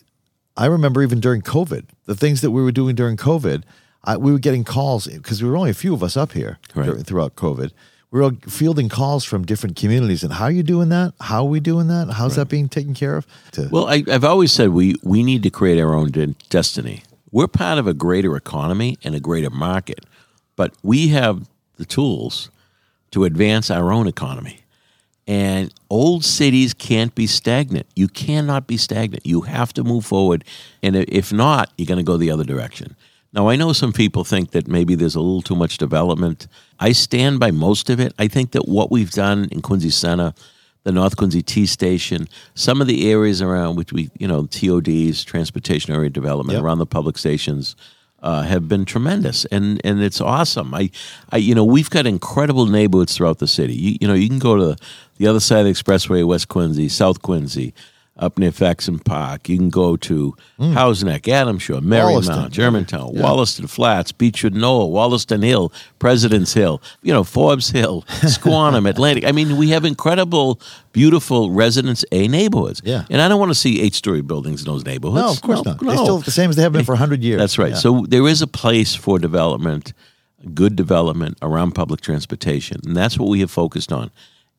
I 0.56 0.66
remember 0.66 1.02
even 1.02 1.20
during 1.20 1.42
COVID, 1.42 1.84
the 2.06 2.16
things 2.16 2.40
that 2.40 2.50
we 2.50 2.62
were 2.62 2.72
doing 2.72 2.96
during 2.96 3.16
COVID, 3.18 3.62
I, 4.02 4.16
we 4.16 4.32
were 4.32 4.38
getting 4.40 4.64
calls 4.64 5.06
because 5.06 5.38
there 5.38 5.48
were 5.50 5.56
only 5.58 5.70
a 5.70 5.74
few 5.74 5.92
of 5.94 6.02
us 6.02 6.16
up 6.16 6.32
here 6.32 6.58
Right. 6.74 7.06
throughout 7.06 7.36
COVID. 7.36 7.72
We 8.10 8.20
were 8.20 8.32
fielding 8.48 8.88
calls 8.88 9.24
from 9.24 9.44
different 9.44 9.76
communities, 9.76 10.24
and 10.24 10.32
how 10.32 10.46
are 10.46 10.50
you 10.50 10.64
doing 10.64 10.88
that? 10.88 11.14
How 11.20 11.42
are 11.44 11.48
we 11.48 11.60
doing 11.60 11.86
that? 11.88 12.10
How's 12.10 12.34
that 12.36 12.48
being 12.48 12.68
taken 12.68 12.92
care 12.92 13.16
of? 13.16 13.26
To, 13.52 13.68
Well, 13.70 13.86
I, 13.86 14.02
I've 14.10 14.24
always 14.24 14.50
said 14.50 14.70
we, 14.70 14.96
we 15.04 15.22
need 15.22 15.44
to 15.44 15.50
create 15.50 15.78
our 15.78 15.94
own 15.94 16.10
de- 16.10 16.34
destiny. 16.48 17.04
We're 17.30 17.46
part 17.46 17.78
of 17.78 17.86
a 17.86 17.94
greater 17.94 18.36
economy 18.36 18.98
and 19.04 19.14
a 19.14 19.20
greater 19.20 19.50
market, 19.50 20.04
but 20.56 20.74
we 20.82 21.08
have 21.08 21.48
the 21.76 21.84
tools 21.84 22.50
to 23.12 23.24
advance 23.24 23.70
our 23.70 23.92
own 23.92 24.08
economy. 24.08 24.60
And 25.28 25.72
old 25.88 26.24
cities 26.24 26.74
can't 26.74 27.14
be 27.14 27.28
stagnant. 27.28 27.86
You 27.94 28.08
cannot 28.08 28.66
be 28.66 28.76
stagnant. 28.76 29.24
You 29.24 29.42
have 29.42 29.72
to 29.74 29.84
move 29.84 30.04
forward. 30.04 30.44
And 30.82 30.96
if 30.96 31.32
not, 31.32 31.70
you're 31.78 31.86
going 31.86 31.98
to 31.98 32.04
go 32.04 32.16
the 32.16 32.32
other 32.32 32.42
direction. 32.42 32.96
Now, 33.32 33.48
I 33.48 33.56
know 33.56 33.72
some 33.72 33.92
people 33.92 34.24
think 34.24 34.50
that 34.50 34.66
maybe 34.66 34.94
there's 34.96 35.14
a 35.14 35.20
little 35.20 35.42
too 35.42 35.54
much 35.54 35.78
development. 35.78 36.48
I 36.80 36.92
stand 36.92 37.38
by 37.38 37.52
most 37.52 37.88
of 37.88 38.00
it. 38.00 38.12
I 38.18 38.26
think 38.26 38.50
that 38.52 38.66
what 38.68 38.90
we've 38.90 39.10
done 39.12 39.48
in 39.52 39.62
Quincy 39.62 39.90
Center, 39.90 40.34
the 40.82 40.90
North 40.90 41.16
Quincy 41.16 41.42
T 41.42 41.64
Station, 41.66 42.26
some 42.54 42.80
of 42.80 42.88
the 42.88 43.10
areas 43.10 43.40
around 43.40 43.76
which 43.76 43.92
we, 43.92 44.10
you 44.18 44.26
know, 44.26 44.46
TODs, 44.46 45.22
transportation 45.24 45.94
area 45.94 46.10
development, 46.10 46.56
Yep. 46.56 46.64
around 46.64 46.78
the 46.78 46.86
public 46.86 47.18
stations, 47.18 47.76
uh, 48.22 48.42
have 48.42 48.68
been 48.68 48.84
tremendous, 48.84 49.46
and 49.46 49.80
and 49.82 50.02
it's 50.02 50.20
awesome. 50.20 50.74
I, 50.74 50.90
I, 51.30 51.38
you 51.38 51.54
know, 51.54 51.64
we've 51.64 51.88
got 51.88 52.06
incredible 52.06 52.66
neighborhoods 52.66 53.16
throughout 53.16 53.38
the 53.38 53.46
city. 53.46 53.74
You, 53.74 53.96
you 54.00 54.08
know, 54.08 54.12
you 54.14 54.28
can 54.28 54.38
go 54.38 54.56
to 54.56 54.76
the 55.16 55.26
other 55.26 55.40
side 55.40 55.60
of 55.60 55.66
the 55.66 55.72
expressway, 55.72 56.26
West 56.26 56.48
Quincy, 56.48 56.88
South 56.90 57.22
Quincy, 57.22 57.72
up 58.20 58.38
near 58.38 58.52
Faxon 58.52 58.98
Park. 58.98 59.48
You 59.48 59.56
can 59.56 59.70
go 59.70 59.96
to 59.96 60.34
hmm. 60.58 60.72
Houghs 60.72 61.02
Neck, 61.02 61.22
Adamshaw, 61.22 61.80
Wollaston. 61.80 62.36
Merrymount, 62.36 62.50
Germantown, 62.50 63.14
Yeah. 63.14 63.22
Wollaston 63.22 63.66
Flats, 63.66 64.12
Beechwood 64.12 64.54
Knoll, 64.54 64.92
Wollaston 64.92 65.42
Hill, 65.42 65.72
President's 65.98 66.52
Hill, 66.52 66.80
you 67.02 67.12
know, 67.12 67.24
Forbes 67.24 67.70
Hill, 67.70 68.02
Squantum, 68.22 68.88
Atlantic. 68.88 69.24
I 69.24 69.32
mean, 69.32 69.56
we 69.56 69.70
have 69.70 69.84
incredible, 69.84 70.60
beautiful 70.92 71.50
Residence 71.50 72.04
A 72.12 72.28
neighborhoods. 72.28 72.82
Yeah. 72.84 73.04
And 73.10 73.20
I 73.22 73.28
don't 73.28 73.40
want 73.40 73.50
to 73.50 73.58
see 73.58 73.80
eight 73.80 73.94
story 73.94 74.20
buildings 74.20 74.60
in 74.60 74.66
those 74.66 74.84
neighborhoods. 74.84 75.22
no, 75.24 75.32
of 75.32 75.40
course 75.42 75.64
not. 75.64 75.80
They 75.80 75.86
no. 75.86 76.04
still 76.04 76.18
the 76.18 76.30
same 76.30 76.50
as 76.50 76.56
they 76.56 76.62
have 76.62 76.72
been 76.72 76.84
for 76.84 76.96
hundred 77.00 77.22
years. 77.22 77.38
That's 77.40 77.58
right. 77.58 77.70
Yeah. 77.70 77.76
So 77.76 78.04
there 78.06 78.26
is 78.28 78.42
a 78.42 78.46
place 78.46 78.94
for 78.94 79.18
development, 79.18 79.94
good 80.52 80.76
development 80.76 81.38
around 81.40 81.72
public 81.72 82.02
transportation, 82.02 82.80
and 82.84 82.94
that's 82.94 83.18
what 83.18 83.28
we 83.30 83.40
have 83.40 83.50
focused 83.50 83.92
on, 83.92 84.10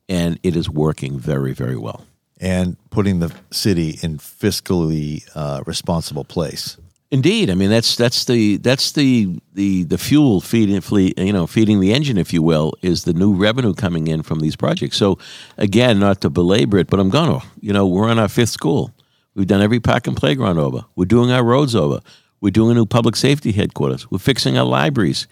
and 0.10 0.39
it 0.41 0.56
is 0.56 0.67
working 0.69 1.19
very, 1.19 1.54
very 1.54 1.78
well. 1.78 2.06
And 2.41 2.75
putting 2.89 3.19
the 3.19 3.32
city 3.51 3.99
in 4.01 4.17
fiscally 4.17 5.23
uh, 5.36 5.63
responsible 5.65 6.25
place. 6.25 6.77
Indeed, 7.12 7.49
I 7.49 7.56
mean 7.56 7.69
that's 7.69 7.97
that's 7.97 8.23
the 8.23 8.56
that's 8.58 8.93
the 8.93 9.38
the 9.54 9.84
the 9.84 9.97
fuel 9.97 10.39
feeding 10.39 10.80
fleet, 10.80 11.19
you 11.19 11.34
know, 11.34 11.45
feeding 11.45 11.82
the 11.82 11.93
engine, 11.93 12.17
if 12.17 12.32
you 12.32 12.41
will, 12.41 12.73
is 12.82 13.04
the 13.04 13.13
new 13.13 13.34
revenue 13.36 13.73
coming 13.73 14.08
in 14.08 14.23
from 14.23 14.39
these 14.39 14.56
projects. 14.56 14.95
So, 14.95 15.19
again, 15.58 15.99
not 15.99 16.21
to 16.21 16.30
belabor 16.30 16.77
it, 16.77 16.88
but 16.88 17.01
I'm 17.01 17.10
gonna, 17.10 17.39
you 17.60 17.73
know, 17.73 17.86
we're 17.86 18.10
on 18.10 18.17
our 18.17 18.30
fifth 18.30 18.51
school. 18.51 18.93
We've 19.36 19.47
done 19.47 19.62
every 19.62 19.82
park 19.82 20.08
and 20.08 20.15
playground 20.15 20.58
over. 20.58 20.86
We're 20.95 21.06
doing 21.06 21.32
our 21.32 21.43
roads 21.43 21.75
over. 21.75 21.99
We're 22.39 22.49
doing 22.49 22.71
a 22.71 22.75
new 22.75 22.86
public 22.86 23.17
safety 23.17 23.51
headquarters. 23.51 24.10
We're 24.10 24.17
fixing 24.17 24.58
our 24.58 24.65
libraries. 24.65 25.27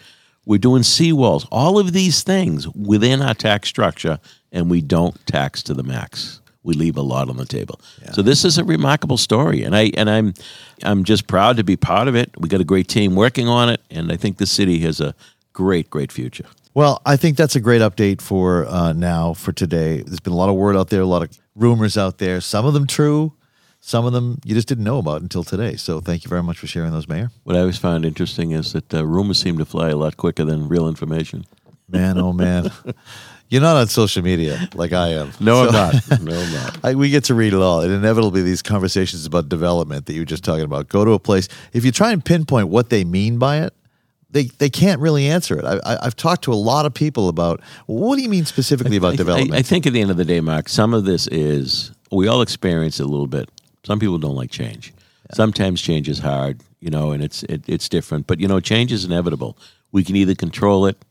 We're 0.45 0.59
doing 0.59 0.83
seawalls. 0.83 1.47
All 1.49 1.79
of 1.79 1.93
these 1.93 2.23
things 2.23 2.67
within 2.69 3.21
our 3.21 3.33
tax 3.33 3.69
structure, 3.69 4.19
and 4.51 4.69
we 4.69 4.81
don't 4.81 5.25
tax 5.25 5.63
to 5.63 5.73
the 5.73 5.83
max. 5.83 6.38
We 6.63 6.73
leave 6.73 6.97
a 6.97 7.01
lot 7.01 7.29
on 7.29 7.37
the 7.37 7.45
table. 7.45 7.79
So 8.11 8.21
this 8.21 8.43
is 8.43 8.57
a 8.57 8.63
remarkable 8.63 9.17
story, 9.17 9.63
and 9.63 9.75
I 9.75 9.91
and 9.95 10.09
I'm 10.09 10.33
I'm 10.83 11.03
just 11.03 11.27
proud 11.27 11.57
to 11.57 11.63
be 11.63 11.77
part 11.77 12.07
of 12.07 12.15
it. 12.15 12.31
We 12.37 12.49
got 12.49 12.59
a 12.59 12.65
great 12.65 12.87
team 12.87 13.15
working 13.15 13.47
on 13.47 13.69
it, 13.69 13.81
and 13.89 14.11
I 14.11 14.17
think 14.17 14.37
the 14.37 14.45
city 14.45 14.79
has 14.79 14.99
a 14.99 15.15
great, 15.53 15.89
great 15.89 16.11
future. 16.11 16.45
Well, 16.73 17.01
I 17.05 17.17
think 17.17 17.37
that's 17.37 17.55
a 17.55 17.59
great 17.59 17.81
update 17.81 18.21
for 18.21 18.65
uh, 18.67 18.93
now 18.93 19.33
for 19.33 19.51
today. 19.51 20.01
There's 20.01 20.19
been 20.19 20.33
a 20.33 20.37
lot 20.37 20.49
of 20.49 20.55
word 20.55 20.75
out 20.75 20.89
there, 20.89 21.01
a 21.01 21.05
lot 21.05 21.23
of 21.23 21.37
rumors 21.55 21.97
out 21.97 22.17
there. 22.19 22.41
Some 22.41 22.65
of 22.65 22.73
them 22.73 22.87
true, 22.87 23.33
some 23.79 24.05
of 24.05 24.13
them 24.13 24.39
you 24.43 24.53
just 24.53 24.67
didn't 24.67 24.83
know 24.83 24.97
about 24.97 25.21
until 25.21 25.43
today. 25.43 25.75
So 25.75 25.99
thank 25.99 26.23
you 26.23 26.29
very 26.29 26.43
much 26.43 26.57
for 26.57 26.67
sharing 26.67 26.91
those, 26.91 27.07
Mayor. 27.07 27.31
What 27.43 27.55
I 27.55 27.59
always 27.59 27.77
found 27.77 28.05
interesting 28.05 28.51
is 28.51 28.73
that 28.73 28.93
uh, 28.93 29.05
rumors 29.05 29.39
seem 29.39 29.57
to 29.57 29.65
fly 29.65 29.89
a 29.89 29.97
lot 29.97 30.17
quicker 30.17 30.45
than 30.45 30.67
real 30.67 30.87
information. 30.87 31.45
Man, 31.87 32.19
oh 32.19 32.33
man, 32.33 32.71
you're 33.49 33.61
not 33.61 33.75
on 33.77 33.87
social 33.87 34.23
media 34.23 34.69
like 34.75 34.93
I 34.93 35.09
am. 35.09 35.31
No, 35.39 35.65
I'm 35.65 35.71
not. 35.73 35.95
No, 36.21 36.39
I'm 36.39 36.53
not. 36.53 36.79
I, 36.83 36.95
we 36.95 37.09
get 37.09 37.23
to 37.25 37.33
read 37.33 37.53
it 37.53 37.59
all. 37.59 37.81
And 37.81 37.91
inevitably, 37.91 38.41
these 38.43 38.61
conversations 38.61 39.25
about 39.25 39.49
development 39.49 40.05
that 40.05 40.13
you 40.13 40.21
were 40.21 40.25
just 40.25 40.43
talking 40.43 40.63
about 40.65 40.87
go 40.89 41.03
to 41.03 41.11
a 41.11 41.19
place. 41.19 41.47
If 41.73 41.83
you 41.83 41.91
try 41.91 42.11
and 42.11 42.23
pinpoint 42.23 42.67
what 42.69 42.89
they 42.89 43.03
mean 43.03 43.37
by 43.39 43.61
it, 43.61 43.73
they 44.29 44.43
they 44.59 44.69
can't 44.69 45.01
really 45.01 45.27
answer 45.27 45.57
it. 45.57 45.65
I, 45.65 45.77
I, 45.83 46.05
I've 46.05 46.15
talked 46.15 46.43
to 46.43 46.53
a 46.53 46.55
lot 46.55 46.85
of 46.85 46.93
people 46.93 47.29
about 47.29 47.61
what 47.87 48.15
do 48.17 48.21
you 48.21 48.29
mean 48.29 48.45
specifically 48.45 48.97
about 48.97 49.13
I- 49.13 49.17
development? 49.17 49.53
I, 49.55 49.57
I 49.59 49.61
think 49.63 49.87
at 49.87 49.93
the 49.93 50.01
end 50.01 50.11
of 50.11 50.17
the 50.17 50.25
day, 50.25 50.39
Mark, 50.41 50.69
some 50.69 50.93
of 50.93 51.05
this 51.05 51.27
is 51.27 51.91
we 52.11 52.27
all 52.27 52.41
experience 52.41 52.99
it 52.99 53.03
a 53.03 53.09
little 53.09 53.27
bit. 53.27 53.49
Some 53.85 53.99
people 53.99 54.17
don't 54.19 54.35
like 54.35 54.51
change. 54.51 54.93
Sometimes 55.33 55.81
change 55.81 56.09
is 56.09 56.19
hard, 56.19 56.61
you 56.79 56.89
know, 56.89 57.11
and 57.11 57.23
it's 57.23 57.43
it, 57.43 57.63
it's 57.67 57.89
different. 57.89 58.27
But 58.27 58.39
you 58.39 58.47
know, 58.47 58.59
change 58.59 58.91
is 58.91 59.05
inevitable. 59.05 59.57
We 59.91 60.03
can 60.03 60.15
either 60.15 60.35
control 60.35 60.85
it 60.85 61.03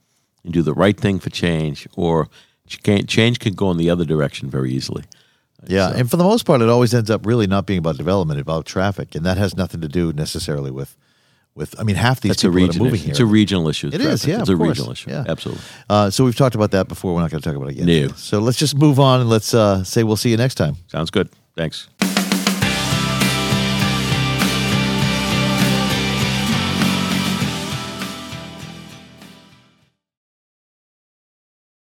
and 0.43 0.53
do 0.53 0.61
the 0.61 0.73
right 0.73 0.97
thing 0.97 1.19
for 1.19 1.29
change, 1.29 1.87
or 1.95 2.27
change 2.67 3.39
can 3.39 3.53
go 3.53 3.71
in 3.71 3.77
the 3.77 3.89
other 3.89 4.05
direction 4.05 4.49
very 4.49 4.71
easily. 4.71 5.03
yeah, 5.67 5.91
and 5.95 6.09
for 6.09 6.17
the 6.17 6.23
most 6.23 6.45
part, 6.45 6.61
it 6.61 6.69
always 6.69 6.93
ends 6.93 7.09
up 7.09 7.25
really 7.25 7.47
not 7.47 7.65
being 7.65 7.79
about 7.79 7.97
development, 7.97 8.39
about 8.39 8.65
traffic, 8.65 9.15
and 9.15 9.25
that 9.25 9.37
has 9.37 9.55
nothing 9.57 9.81
to 9.81 9.87
do 9.87 10.13
necessarily 10.13 10.71
with 10.71 10.95
with. 11.55 11.77
I 11.79 11.83
mean, 11.83 11.95
half 11.97 12.21
these 12.21 12.29
That's 12.31 12.43
a 12.43 12.47
people 12.47 12.57
are 12.57 12.67
regional 12.67 12.85
moving 12.85 12.99
here. 13.01 13.09
It's 13.11 13.19
a 13.19 13.25
regional 13.25 13.67
issue. 13.67 13.87
It 13.87 13.95
is, 14.01 14.21
traffic. 14.21 14.27
yeah, 14.29 14.39
It's 14.41 14.49
a 14.49 14.55
course. 14.55 14.69
regional 14.69 14.91
issue. 14.91 15.09
Yeah. 15.09 15.25
Absolutely. 15.27 15.63
Uh, 15.89 16.09
so 16.09 16.23
we've 16.23 16.35
talked 16.37 16.55
about 16.55 16.71
that 16.71 16.87
before. 16.87 17.13
We're 17.15 17.21
not 17.21 17.31
going 17.31 17.41
to 17.41 17.49
talk 17.49 17.57
about 17.57 17.69
it 17.69 17.79
again. 17.79 17.87
No. 17.87 18.07
So 18.15 18.39
let's 18.39 18.57
just 18.57 18.77
move 18.77 18.99
on 18.99 19.19
and 19.21 19.29
let's 19.29 19.53
uh, 19.53 19.83
say 19.83 20.03
we'll 20.03 20.15
see 20.15 20.29
you 20.29 20.37
next 20.37 20.55
time. 20.55 20.77
Sounds 20.87 21.09
good. 21.11 21.29
Thanks. 21.57 21.89